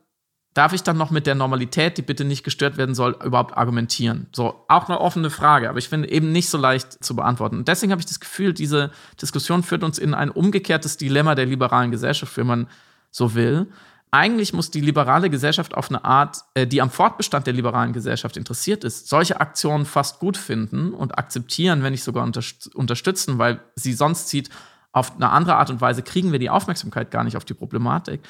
[0.54, 4.26] darf ich dann noch mit der Normalität, die bitte nicht gestört werden soll, überhaupt argumentieren?
[4.32, 7.58] So, auch eine offene Frage, aber ich finde eben nicht so leicht zu beantworten.
[7.58, 8.90] Und deswegen habe ich das Gefühl, diese
[9.20, 12.66] Diskussion führt uns in ein umgekehrtes Dilemma der liberalen Gesellschaft, wenn man
[13.10, 13.68] so will.
[14.12, 18.36] Eigentlich muss die liberale Gesellschaft auf eine Art, äh, die am Fortbestand der liberalen Gesellschaft
[18.36, 23.92] interessiert ist, solche Aktionen fast gut finden und akzeptieren, wenn nicht sogar unterstützen, weil sie
[23.92, 24.50] sonst sieht,
[24.92, 28.20] auf eine andere Art und Weise kriegen wir die Aufmerksamkeit gar nicht auf die Problematik.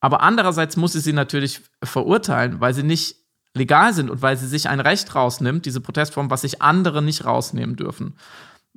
[0.00, 3.16] Aber andererseits muss sie sie natürlich verurteilen, weil sie nicht
[3.54, 7.24] legal sind und weil sie sich ein Recht rausnimmt, diese Protestform, was sich andere nicht
[7.24, 8.14] rausnehmen dürfen.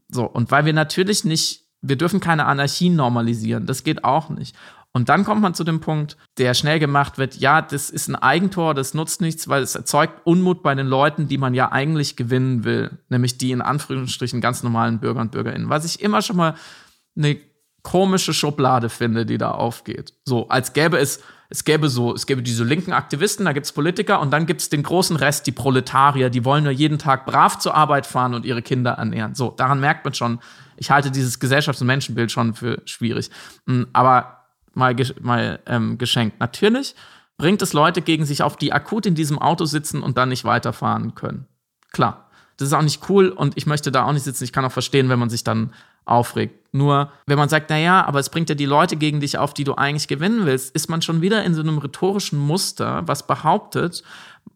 [0.10, 4.56] So, und weil wir natürlich nicht, wir dürfen keine Anarchie normalisieren, das geht auch nicht.
[4.96, 8.16] Und dann kommt man zu dem Punkt, der schnell gemacht wird, ja, das ist ein
[8.16, 12.16] Eigentor, das nutzt nichts, weil es erzeugt Unmut bei den Leuten, die man ja eigentlich
[12.16, 15.70] gewinnen will, nämlich die in Anführungsstrichen ganz normalen Bürger und Bürgerinnen.
[15.70, 16.54] Was ich immer schon mal
[17.18, 17.38] eine
[17.84, 20.14] komische Schublade finde, die da aufgeht.
[20.26, 23.72] So, als gäbe es, es gäbe so, es gäbe diese linken Aktivisten, da gibt es
[23.72, 27.26] Politiker und dann gibt es den großen Rest, die Proletarier, die wollen nur jeden Tag
[27.26, 29.36] brav zur Arbeit fahren und ihre Kinder ernähren.
[29.36, 30.40] So, daran merkt man schon,
[30.78, 33.30] ich halte dieses Gesellschafts- und Menschenbild schon für schwierig.
[33.68, 36.40] Hm, aber mal, mal ähm, geschenkt.
[36.40, 36.96] Natürlich
[37.38, 40.46] bringt es Leute gegen sich auf, die akut in diesem Auto sitzen und dann nicht
[40.46, 41.48] weiterfahren können.
[41.92, 42.30] Klar.
[42.58, 44.44] Das ist auch nicht cool und ich möchte da auch nicht sitzen.
[44.44, 45.74] Ich kann auch verstehen, wenn man sich dann
[46.06, 46.60] aufregt.
[46.72, 49.64] Nur, wenn man sagt, naja, aber es bringt ja die Leute gegen dich auf, die
[49.64, 54.04] du eigentlich gewinnen willst, ist man schon wieder in so einem rhetorischen Muster, was behauptet,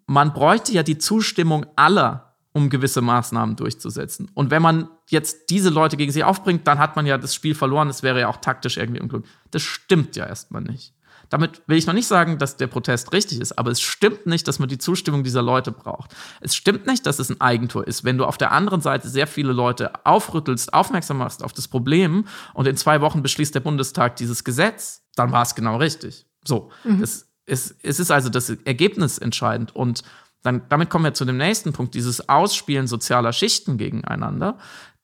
[0.07, 4.31] man bräuchte ja die Zustimmung aller, um gewisse Maßnahmen durchzusetzen.
[4.33, 7.53] Und wenn man jetzt diese Leute gegen sich aufbringt, dann hat man ja das Spiel
[7.53, 7.87] verloren.
[7.87, 9.25] Das wäre ja auch taktisch irgendwie unglück.
[9.51, 10.93] Das stimmt ja erstmal nicht.
[11.29, 14.47] Damit will ich noch nicht sagen, dass der Protest richtig ist, aber es stimmt nicht,
[14.47, 16.15] dass man die Zustimmung dieser Leute braucht.
[16.41, 19.27] Es stimmt nicht, dass es ein Eigentor ist, wenn du auf der anderen Seite sehr
[19.27, 24.15] viele Leute aufrüttelst, aufmerksam machst auf das Problem und in zwei Wochen beschließt der Bundestag
[24.15, 26.25] dieses Gesetz, dann war es genau richtig.
[26.45, 27.03] So, mhm.
[27.03, 30.03] es, es, es ist also das Ergebnis entscheidend und
[30.43, 34.57] dann, damit kommen wir zu dem nächsten Punkt, dieses Ausspielen sozialer Schichten gegeneinander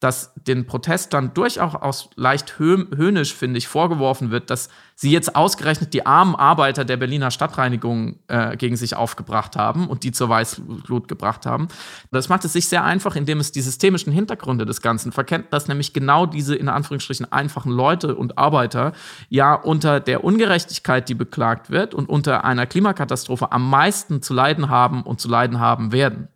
[0.04, 5.94] dass den Protest dann durchaus leicht höhnisch, finde ich, vorgeworfen wird, dass sie jetzt ausgerechnet
[5.94, 11.08] die armen Arbeiter der Berliner Stadtreinigung äh, gegen sich aufgebracht haben und die zur Weißglut
[11.08, 11.70] gebracht haben.
[12.12, 15.70] Das macht es sich sehr einfach, indem es die systemischen Hintergründe des Ganzen verkennt, dass
[15.70, 18.92] nämlich genau diese in Anführungsstrichen einfachen Leute und Arbeiter
[19.30, 24.70] ja unter der Ungerechtigkeit, die beklagt wird und unter einer Klimakatastrophe am meisten zu leiden
[24.70, 26.28] haben und zu leiden haben werden.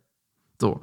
[0.58, 0.80] So.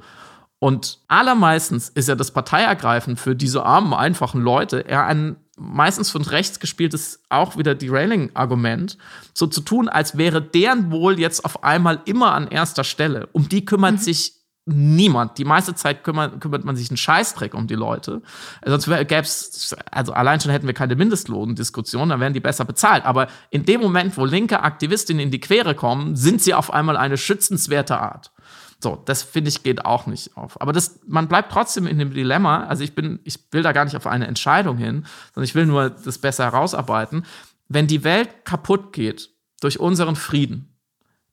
[0.58, 6.22] Und allermeistens ist ja das Parteiergreifen für diese armen, einfachen Leute eher ein meistens von
[6.22, 8.98] rechts gespieltes, auch wieder Derailing-Argument,
[9.32, 13.28] so zu tun, als wäre deren Wohl jetzt auf einmal immer an erster Stelle.
[13.32, 13.98] Um die kümmert mhm.
[13.98, 14.34] sich
[14.66, 15.38] niemand.
[15.38, 18.20] Die meiste Zeit kümmert, kümmert man sich einen Scheißdreck um die Leute.
[18.64, 23.04] Sonst gäbe es, also allein schon hätten wir keine Mindestlohndiskussion, dann wären die besser bezahlt.
[23.04, 26.96] Aber in dem Moment, wo linke Aktivistinnen in die Quere kommen, sind sie auf einmal
[26.96, 28.32] eine schützenswerte Art.
[28.78, 30.60] So, das finde ich geht auch nicht auf.
[30.60, 32.64] Aber das, man bleibt trotzdem in dem Dilemma.
[32.64, 35.66] Also ich bin, ich will da gar nicht auf eine Entscheidung hin, sondern ich will
[35.66, 37.24] nur das besser herausarbeiten.
[37.68, 40.76] Wenn die Welt kaputt geht durch unseren Frieden,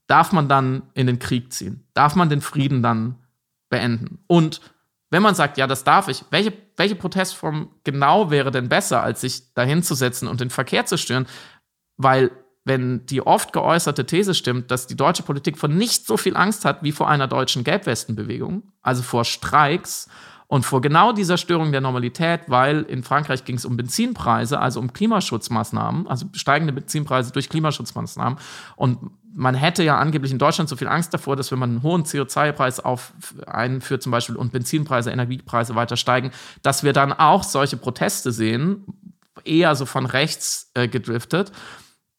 [0.08, 1.86] darf man dann in den Krieg ziehen?
[1.94, 3.16] Darf man den Frieden dann
[3.70, 4.20] beenden?
[4.28, 4.62] Und
[5.10, 9.22] wenn man sagt, ja, das darf ich, welche, welche Protestform genau wäre denn besser, als
[9.22, 11.28] sich dahinzusetzen und den Verkehr zu stören?
[11.98, 12.32] Weil
[12.66, 16.66] wenn die oft geäußerte These stimmt, dass die deutsche Politik vor nicht so viel Angst
[16.66, 20.08] hat wie vor einer deutschen Gelbwestenbewegung, also vor Streiks
[20.48, 24.80] und vor genau dieser Störung der Normalität, weil in Frankreich ging es um Benzinpreise, also
[24.80, 28.38] um Klimaschutzmaßnahmen, also steigende Benzinpreise durch Klimaschutzmaßnahmen.
[28.76, 29.00] Und
[29.34, 32.04] man hätte ja angeblich in Deutschland so viel Angst davor, dass wenn man einen hohen
[32.04, 33.14] CO2-Preis auf
[33.48, 38.86] einführt zum Beispiel und Benzinpreise, Energiepreise weiter steigen, dass wir dann auch solche Proteste sehen,
[39.44, 41.52] eher so von rechts äh, gedriftet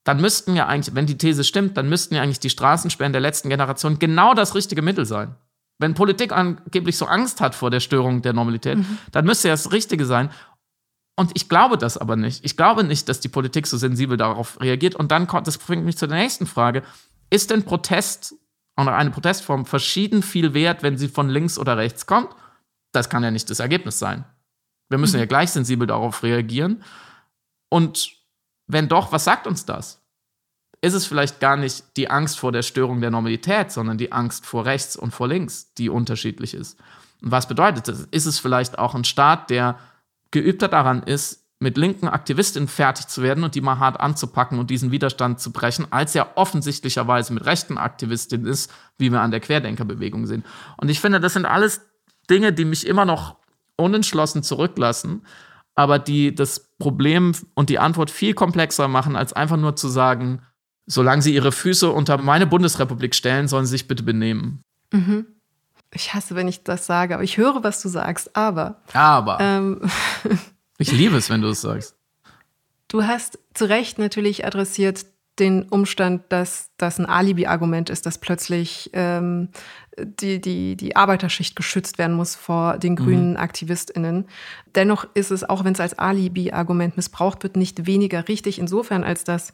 [0.05, 3.21] dann müssten ja eigentlich, wenn die These stimmt, dann müssten ja eigentlich die Straßensperren der
[3.21, 5.35] letzten Generation genau das richtige Mittel sein.
[5.79, 8.99] Wenn Politik angeblich so Angst hat vor der Störung der Normalität, mhm.
[9.11, 10.29] dann müsste ja das Richtige sein.
[11.17, 12.45] Und ich glaube das aber nicht.
[12.45, 14.95] Ich glaube nicht, dass die Politik so sensibel darauf reagiert.
[14.95, 16.83] Und dann kommt, das bringt mich zu der nächsten Frage.
[17.31, 18.35] Ist denn Protest
[18.77, 22.29] oder eine Protestform verschieden viel wert, wenn sie von links oder rechts kommt?
[22.91, 24.23] Das kann ja nicht das Ergebnis sein.
[24.89, 25.21] Wir müssen mhm.
[25.21, 26.83] ja gleich sensibel darauf reagieren.
[27.69, 28.14] Und
[28.67, 30.01] wenn doch, was sagt uns das?
[30.81, 34.45] Ist es vielleicht gar nicht die Angst vor der Störung der Normalität, sondern die Angst
[34.45, 36.79] vor rechts und vor links, die unterschiedlich ist?
[37.21, 38.07] Und was bedeutet das?
[38.11, 39.79] Ist es vielleicht auch ein Staat, der
[40.31, 44.69] geübter daran ist, mit linken Aktivistinnen fertig zu werden und die mal hart anzupacken und
[44.69, 49.39] diesen Widerstand zu brechen, als er offensichtlicherweise mit rechten Aktivistinnen ist, wie wir an der
[49.39, 50.43] Querdenkerbewegung sehen.
[50.77, 51.81] Und ich finde, das sind alles
[52.29, 53.37] Dinge, die mich immer noch
[53.77, 55.23] unentschlossen zurücklassen
[55.75, 60.41] aber die das Problem und die Antwort viel komplexer machen, als einfach nur zu sagen,
[60.87, 64.61] solange sie ihre Füße unter meine Bundesrepublik stellen, sollen sie sich bitte benehmen.
[64.91, 65.27] Mhm.
[65.93, 68.35] Ich hasse, wenn ich das sage, aber ich höre, was du sagst.
[68.35, 68.81] Aber.
[68.93, 69.37] Aber.
[69.39, 69.81] Ähm,
[70.77, 71.95] ich liebe es, wenn du es sagst.
[72.87, 75.05] Du hast zu Recht natürlich adressiert,
[75.39, 79.49] den Umstand, dass das ein Alibi-Argument ist, dass plötzlich ähm,
[79.97, 83.37] die, die, die Arbeiterschicht geschützt werden muss vor den grünen mhm.
[83.37, 84.25] AktivistInnen.
[84.75, 89.23] Dennoch ist es, auch wenn es als Alibi-Argument missbraucht wird, nicht weniger richtig, insofern als
[89.23, 89.53] dass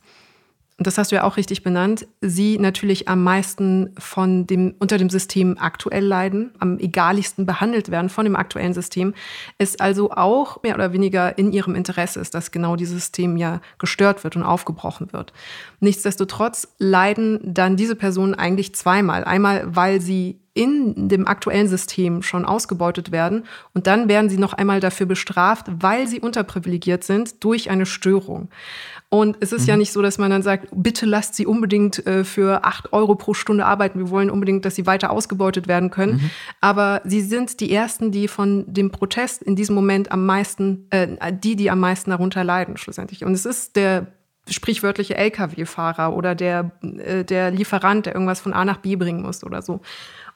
[0.82, 4.98] und das hast du ja auch richtig benannt, sie natürlich am meisten von dem, unter
[4.98, 9.14] dem System aktuell leiden, am egaligsten behandelt werden von dem aktuellen System,
[9.60, 13.62] es also auch mehr oder weniger in ihrem Interesse ist, dass genau dieses System ja
[13.78, 15.34] gestört wird und aufgebrochen wird.
[15.82, 19.24] Nichtsdestotrotz leiden dann diese Personen eigentlich zweimal.
[19.24, 24.54] Einmal, weil sie in dem aktuellen System schon ausgebeutet werden und dann werden sie noch
[24.54, 28.50] einmal dafür bestraft, weil sie unterprivilegiert sind durch eine Störung.
[29.14, 29.68] Und es ist mhm.
[29.68, 33.16] ja nicht so, dass man dann sagt, bitte lasst sie unbedingt äh, für acht Euro
[33.16, 33.99] pro Stunde arbeiten.
[33.99, 36.14] Wir wollen unbedingt, dass sie weiter ausgebeutet werden können.
[36.14, 36.30] Mhm.
[36.62, 41.34] Aber sie sind die Ersten, die von dem Protest in diesem Moment am meisten, äh,
[41.34, 43.26] die, die am meisten darunter leiden, schlussendlich.
[43.26, 44.07] Und es ist der
[44.47, 49.43] sprichwörtliche Lkw-Fahrer oder der, äh, der Lieferant, der irgendwas von A nach B bringen muss
[49.43, 49.82] oder so.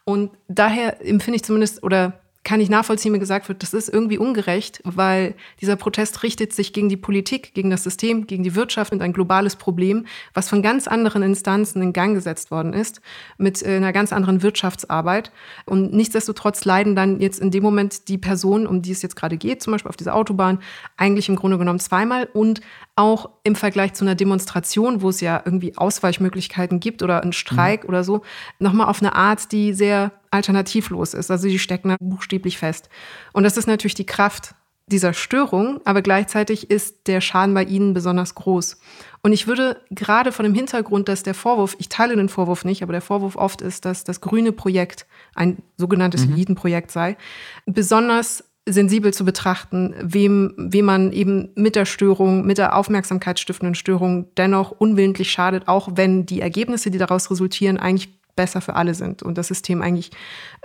[0.03, 4.19] Und daher empfinde ich zumindest, oder kann ich nachvollziehen, wie gesagt wird, das ist irgendwie
[4.19, 8.93] ungerecht, weil dieser Protest richtet sich gegen die Politik, gegen das System, gegen die Wirtschaft
[8.93, 13.01] und ein globales Problem, was von ganz anderen Instanzen in Gang gesetzt worden ist,
[13.39, 15.31] mit äh, einer ganz anderen Wirtschaftsarbeit.
[15.65, 19.37] Und nichtsdestotrotz leiden dann jetzt in dem Moment die Personen, um die es jetzt gerade
[19.37, 20.59] geht, zum Beispiel auf dieser Autobahn,
[20.97, 22.61] eigentlich im Grunde genommen zweimal und
[22.95, 27.83] auch im Vergleich zu einer Demonstration, wo es ja irgendwie Ausweichmöglichkeiten gibt oder einen Streik
[27.83, 27.89] mhm.
[27.89, 28.21] oder so,
[28.59, 31.29] nochmal auf eine Art, die sehr alternativlos ist.
[31.29, 32.89] Also die stecken da buchstäblich fest.
[33.33, 34.55] Und das ist natürlich die Kraft
[34.87, 38.79] dieser Störung, aber gleichzeitig ist der Schaden bei ihnen besonders groß.
[39.23, 42.83] Und ich würde gerade von dem Hintergrund, dass der Vorwurf, ich teile den Vorwurf nicht,
[42.83, 46.33] aber der Vorwurf oft ist, dass das grüne Projekt ein sogenanntes mhm.
[46.33, 47.17] Elitenprojekt sei,
[47.65, 54.27] besonders sensibel zu betrachten, wem, wem man eben mit der Störung, mit der aufmerksamkeitsstiftenden Störung
[54.35, 59.23] dennoch unwillentlich schadet, auch wenn die Ergebnisse, die daraus resultieren, eigentlich besser für alle sind
[59.23, 60.11] und das System eigentlich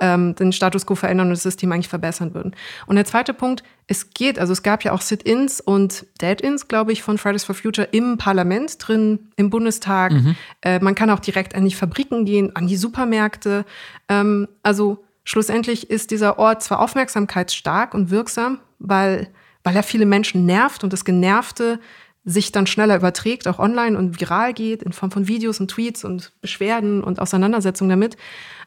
[0.00, 2.56] ähm, den Status quo verändern und das System eigentlich verbessern würden.
[2.86, 6.92] Und der zweite Punkt, es geht, also es gab ja auch Sit-ins und Dead-ins, glaube
[6.92, 10.12] ich, von Fridays for Future im Parlament drin, im Bundestag.
[10.12, 10.36] Mhm.
[10.62, 13.64] Äh, man kann auch direkt an die Fabriken gehen, an die Supermärkte.
[14.08, 19.28] Ähm, also Schlussendlich ist dieser Ort zwar aufmerksamkeitsstark und wirksam, weil,
[19.62, 21.78] weil er viele Menschen nervt und das Genervte
[22.24, 26.04] sich dann schneller überträgt, auch online und viral geht, in Form von Videos und Tweets
[26.04, 28.16] und Beschwerden und Auseinandersetzungen damit.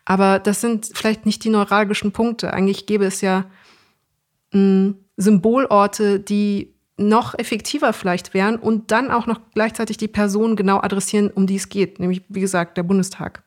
[0.05, 2.53] Aber das sind vielleicht nicht die neuralgischen Punkte.
[2.53, 3.45] Eigentlich gäbe es ja
[4.51, 10.55] mh, hm, Symbolorte, die noch effektiver vielleicht wären und dann auch noch gleichzeitig die Person
[10.55, 13.43] genau adressieren, um die es geht, nämlich wie gesagt der Bundestag.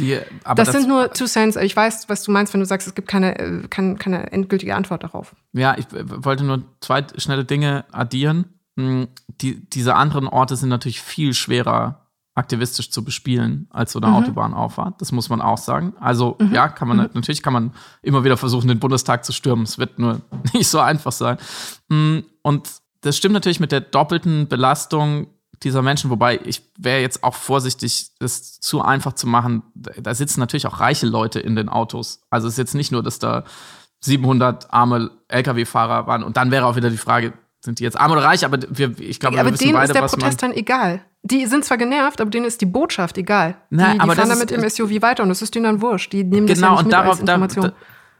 [0.00, 1.56] Die, das, das, sind nur Two Cents.
[1.56, 4.74] Ich weiß, was du meinst, wenn du sagst, es gibt keine, äh, keine, keine endgültige
[4.74, 5.34] Antwort darauf.
[5.52, 8.46] Ja, ich wollte nur zwei schnelle Dinge addieren.
[8.76, 9.08] Hm,
[9.40, 14.16] die, diese anderen Orte sind natürlich viel schwerer aktivistisch zu bespielen als so eine mhm.
[14.16, 15.00] Autobahnauffahrt.
[15.00, 15.94] Das muss man auch sagen.
[16.00, 16.54] Also mhm.
[16.54, 17.10] ja, kann man mhm.
[17.12, 17.72] natürlich kann man
[18.02, 19.64] immer wieder versuchen, den Bundestag zu stürmen.
[19.64, 20.20] Es wird nur
[20.54, 21.38] nicht so einfach sein.
[21.90, 22.70] Hm, und
[23.02, 25.28] das stimmt natürlich mit der doppelten Belastung
[25.62, 29.62] dieser Menschen, wobei ich wäre jetzt auch vorsichtig, das zu einfach zu machen.
[29.74, 32.22] Da sitzen natürlich auch reiche Leute in den Autos.
[32.30, 33.44] Also es ist jetzt nicht nur, dass da
[34.00, 38.12] 700 arme Lkw-Fahrer waren und dann wäre auch wieder die Frage, sind die jetzt arm
[38.12, 38.44] oder reich?
[38.44, 41.02] Aber wir, ich glaube, aber wir denen beide, ist der Protest dann egal.
[41.22, 43.56] Die sind zwar genervt, aber denen ist die Botschaft egal.
[43.68, 46.12] Na, die, die fahren damit im SUV weiter und das ist denen dann wurscht.
[46.14, 47.64] Die nehmen genau, das ja nicht und darauf, als Information.
[47.64, 47.72] Da,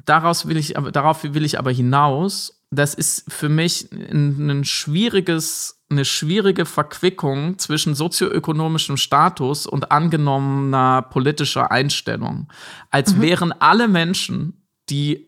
[0.04, 2.62] daraus will ich, darauf will ich aber hinaus.
[2.70, 11.02] Das ist für mich ein, ein schwieriges eine schwierige Verquickung zwischen sozioökonomischem Status und angenommener
[11.02, 12.48] politischer Einstellung.
[12.90, 13.22] Als mhm.
[13.22, 15.26] wären alle Menschen, die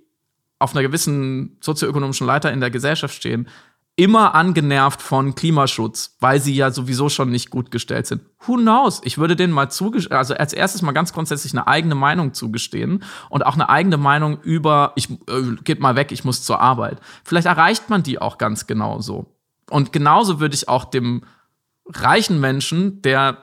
[0.58, 3.48] auf einer gewissen sozioökonomischen Leiter in der Gesellschaft stehen,
[3.96, 8.22] immer angenervt von Klimaschutz, weil sie ja sowieso schon nicht gut gestellt sind.
[8.46, 9.02] Who knows?
[9.04, 13.04] Ich würde denen mal zugestehen, also als erstes mal ganz grundsätzlich eine eigene Meinung zugestehen
[13.28, 17.00] und auch eine eigene Meinung über, ich äh, geht mal weg, ich muss zur Arbeit.
[17.22, 19.26] Vielleicht erreicht man die auch ganz genau so.
[19.72, 21.22] Und genauso würde ich auch dem
[21.86, 23.38] reichen Menschen, der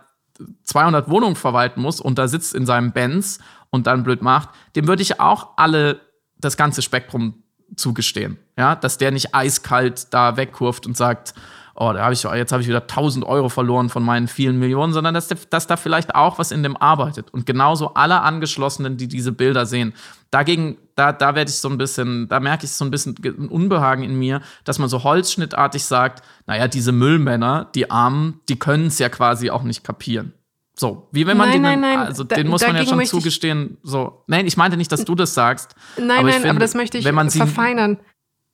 [0.63, 3.39] 200 Wohnungen verwalten muss und da sitzt in seinem Benz
[3.71, 5.99] und dann blöd macht, dem würde ich auch alle
[6.38, 7.43] das ganze Spektrum
[7.75, 8.38] zugestehen.
[8.57, 11.34] Ja, dass der nicht eiskalt da wegkurft und sagt,
[11.80, 14.91] oh, da habe ich, jetzt habe ich wieder 1000 Euro verloren von meinen vielen Millionen,
[14.91, 17.34] sondern dass, dass da vielleicht auch was in dem arbeitet.
[17.34, 19.93] Und genauso alle Angeschlossenen, die diese Bilder sehen.
[20.30, 23.47] Dagegen, da, da werde ich so ein bisschen, da merke ich so ein bisschen ein
[23.47, 28.88] Unbehagen in mir, dass man so holzschnittartig sagt, naja, diese Müllmänner, die Armen, die können
[28.88, 30.34] es ja quasi auch nicht kapieren.
[30.75, 31.99] So, wie wenn man nein, den, nein, nein.
[31.99, 33.77] also da, den muss man ja schon zugestehen.
[33.84, 35.75] So, nein, ich meinte nicht, dass du das sagst.
[35.97, 37.99] Nein, aber nein, finde, aber das möchte ich man sie, verfeinern.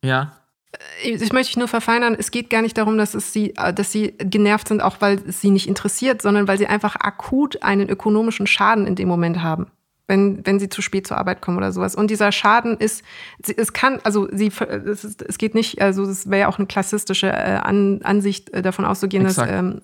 [0.03, 0.33] Ja.
[1.03, 4.13] Ich möchte nur verfeinern, es geht gar nicht darum, dass, es sie, äh, dass sie
[4.17, 8.47] genervt sind, auch weil es sie nicht interessiert, sondern weil sie einfach akut einen ökonomischen
[8.47, 9.71] Schaden in dem Moment haben
[10.07, 11.95] wenn, wenn sie zu spät zur Arbeit kommen oder sowas.
[11.95, 13.03] Und dieser Schaden ist,
[13.39, 16.67] es kann, also sie, es, ist, es geht nicht, also es wäre ja auch eine
[16.67, 19.49] klassistische äh, An, Ansicht äh, davon auszugehen, Exakt.
[19.49, 19.81] dass ähm,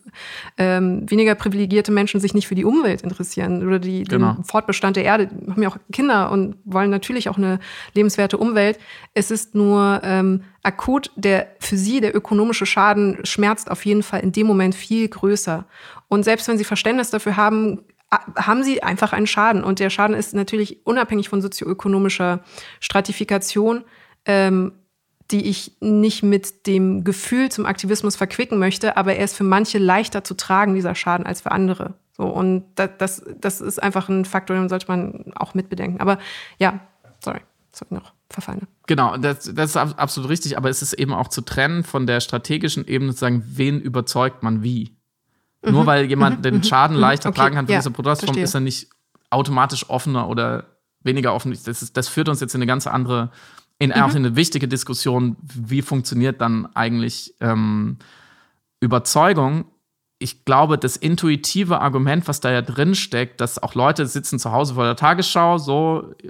[0.58, 4.34] ähm, weniger privilegierte Menschen sich nicht für die Umwelt interessieren oder die, genau.
[4.34, 5.28] den Fortbestand der Erde.
[5.28, 7.60] Die haben ja auch Kinder und wollen natürlich auch eine
[7.94, 8.78] lebenswerte Umwelt.
[9.14, 14.20] Es ist nur ähm, akut, der für sie der ökonomische Schaden schmerzt auf jeden Fall
[14.20, 15.66] in dem Moment viel größer.
[16.08, 17.80] Und selbst wenn sie Verständnis dafür haben,
[18.12, 19.64] haben sie einfach einen Schaden.
[19.64, 22.42] Und der Schaden ist natürlich unabhängig von sozioökonomischer
[22.80, 23.84] Stratifikation,
[24.26, 24.74] ähm,
[25.32, 29.78] die ich nicht mit dem Gefühl zum Aktivismus verquicken möchte, aber er ist für manche
[29.78, 31.94] leichter zu tragen, dieser Schaden, als für andere.
[32.18, 36.02] So, und das, das, das ist einfach ein Faktor, den sollte man auch mitbedenken.
[36.02, 36.20] Aber
[36.60, 36.82] ja,
[37.24, 37.40] sorry,
[37.72, 38.68] sorry noch verfallen.
[38.88, 42.20] Genau, das, das ist absolut richtig, aber es ist eben auch zu trennen von der
[42.20, 44.98] strategischen Ebene zu sagen, wen überzeugt man wie.
[45.64, 45.72] Mhm.
[45.72, 46.42] Nur weil jemand mhm.
[46.44, 46.64] den mhm.
[46.64, 47.02] Schaden mhm.
[47.02, 47.40] leichter okay.
[47.40, 48.90] tragen kann für ja, diese Produktform, ist er nicht
[49.30, 50.66] automatisch offener oder
[51.04, 51.52] weniger offen.
[51.52, 53.32] Das, ist, das führt uns jetzt in eine ganz andere,
[53.80, 53.96] in, mhm.
[53.96, 57.98] auch in eine wichtige Diskussion, wie funktioniert dann eigentlich ähm,
[58.80, 59.66] Überzeugung.
[60.20, 64.52] Ich glaube, das intuitive Argument, was da ja drin steckt, dass auch Leute sitzen zu
[64.52, 66.30] Hause vor der Tagesschau, so äh,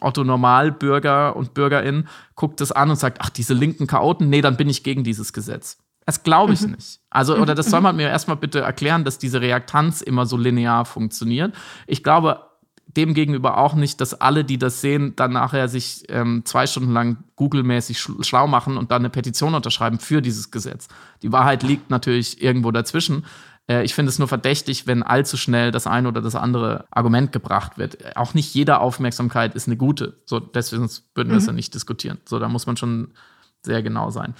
[0.00, 4.56] Otto Normalbürger und Bürgerin guckt es an und sagt, ach, diese linken Chaoten, nee, dann
[4.56, 5.78] bin ich gegen dieses Gesetz.
[6.08, 6.70] Das glaube ich mhm.
[6.70, 7.00] nicht.
[7.10, 10.86] Also, oder das soll man mir erstmal bitte erklären, dass diese Reaktanz immer so linear
[10.86, 11.54] funktioniert.
[11.86, 12.46] Ich glaube
[12.86, 17.24] demgegenüber auch nicht, dass alle, die das sehen, dann nachher sich ähm, zwei Stunden lang
[17.36, 20.88] Google-mäßig schlau machen und dann eine Petition unterschreiben für dieses Gesetz.
[21.20, 23.26] Die Wahrheit liegt natürlich irgendwo dazwischen.
[23.68, 27.32] Äh, ich finde es nur verdächtig, wenn allzu schnell das eine oder das andere Argument
[27.32, 28.16] gebracht wird.
[28.16, 30.22] Auch nicht jede Aufmerksamkeit ist eine gute.
[30.24, 31.48] So, deswegen würden wir es mhm.
[31.48, 32.16] ja nicht diskutieren.
[32.24, 33.12] So, da muss man schon
[33.60, 34.32] sehr genau sein.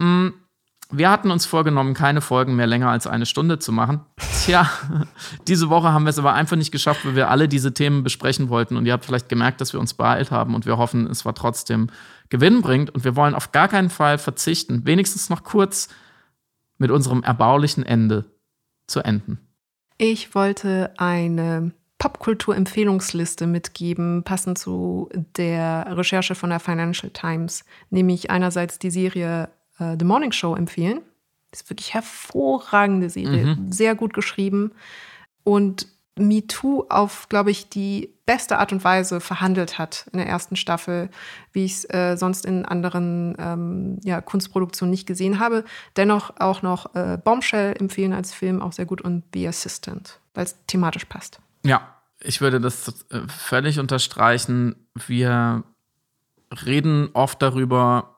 [0.00, 0.34] Mhm
[0.90, 4.00] wir hatten uns vorgenommen, keine Folgen mehr länger als eine Stunde zu machen.
[4.44, 4.70] Tja,
[5.48, 8.48] diese Woche haben wir es aber einfach nicht geschafft, weil wir alle diese Themen besprechen
[8.48, 8.76] wollten.
[8.76, 11.34] Und ihr habt vielleicht gemerkt, dass wir uns beeilt haben und wir hoffen, es war
[11.34, 11.88] trotzdem
[12.28, 12.90] gewinnbringend.
[12.90, 15.88] Und wir wollen auf gar keinen Fall verzichten, wenigstens noch kurz
[16.78, 18.24] mit unserem erbaulichen Ende
[18.86, 19.40] zu enden.
[19.98, 28.78] Ich wollte eine Popkultur-Empfehlungsliste mitgeben, passend zu der Recherche von der Financial Times, nämlich einerseits
[28.78, 29.48] die Serie
[29.78, 31.00] äh, The Morning Show empfehlen.
[31.50, 33.72] Das ist wirklich hervorragende Serie, mhm.
[33.72, 34.72] sehr gut geschrieben
[35.44, 35.86] und
[36.18, 40.56] Me Too auf, glaube ich, die beste Art und Weise verhandelt hat in der ersten
[40.56, 41.10] Staffel,
[41.52, 45.64] wie ich es äh, sonst in anderen ähm, ja, Kunstproduktionen nicht gesehen habe.
[45.96, 50.44] Dennoch auch noch äh, Bombshell empfehlen als Film, auch sehr gut und The Assistant, weil
[50.44, 51.38] es thematisch passt.
[51.64, 54.88] Ja, ich würde das äh, völlig unterstreichen.
[54.94, 55.64] Wir
[56.64, 58.15] reden oft darüber,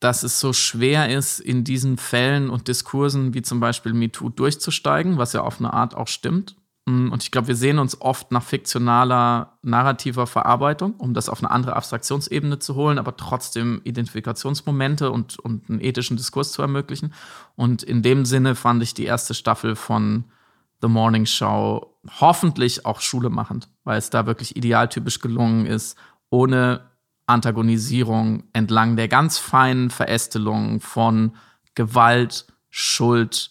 [0.00, 5.18] dass es so schwer ist, in diesen Fällen und Diskursen wie zum Beispiel MeToo durchzusteigen,
[5.18, 6.56] was ja auf eine Art auch stimmt.
[6.86, 11.42] Mm, und ich glaube, wir sehen uns oft nach fiktionaler, narrativer Verarbeitung, um das auf
[11.42, 17.14] eine andere Abstraktionsebene zu holen, aber trotzdem Identifikationsmomente und, und einen ethischen Diskurs zu ermöglichen.
[17.56, 20.24] Und in dem Sinne fand ich die erste Staffel von
[20.82, 25.96] The Morning Show hoffentlich auch Schule machend, weil es da wirklich idealtypisch gelungen ist,
[26.28, 26.90] ohne
[27.26, 31.36] Antagonisierung entlang der ganz feinen Verästelung von
[31.74, 33.50] Gewalt, Schuld,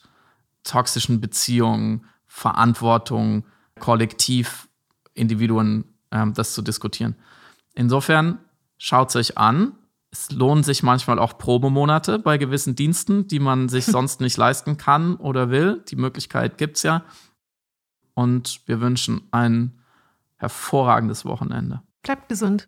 [0.64, 3.46] toxischen Beziehungen, Verantwortung,
[3.80, 4.68] Kollektiv,
[5.14, 7.16] Individuen, ähm, das zu diskutieren.
[7.74, 8.40] Insofern
[8.78, 9.74] schaut es euch an.
[10.12, 14.78] Es lohnen sich manchmal auch Probemonate bei gewissen Diensten, die man sich sonst nicht leisten
[14.78, 15.84] kann oder will.
[15.88, 17.04] Die Möglichkeit gibt es ja.
[18.14, 19.80] Und wir wünschen ein
[20.38, 21.82] hervorragendes Wochenende.
[22.04, 22.68] Bleibt gesund.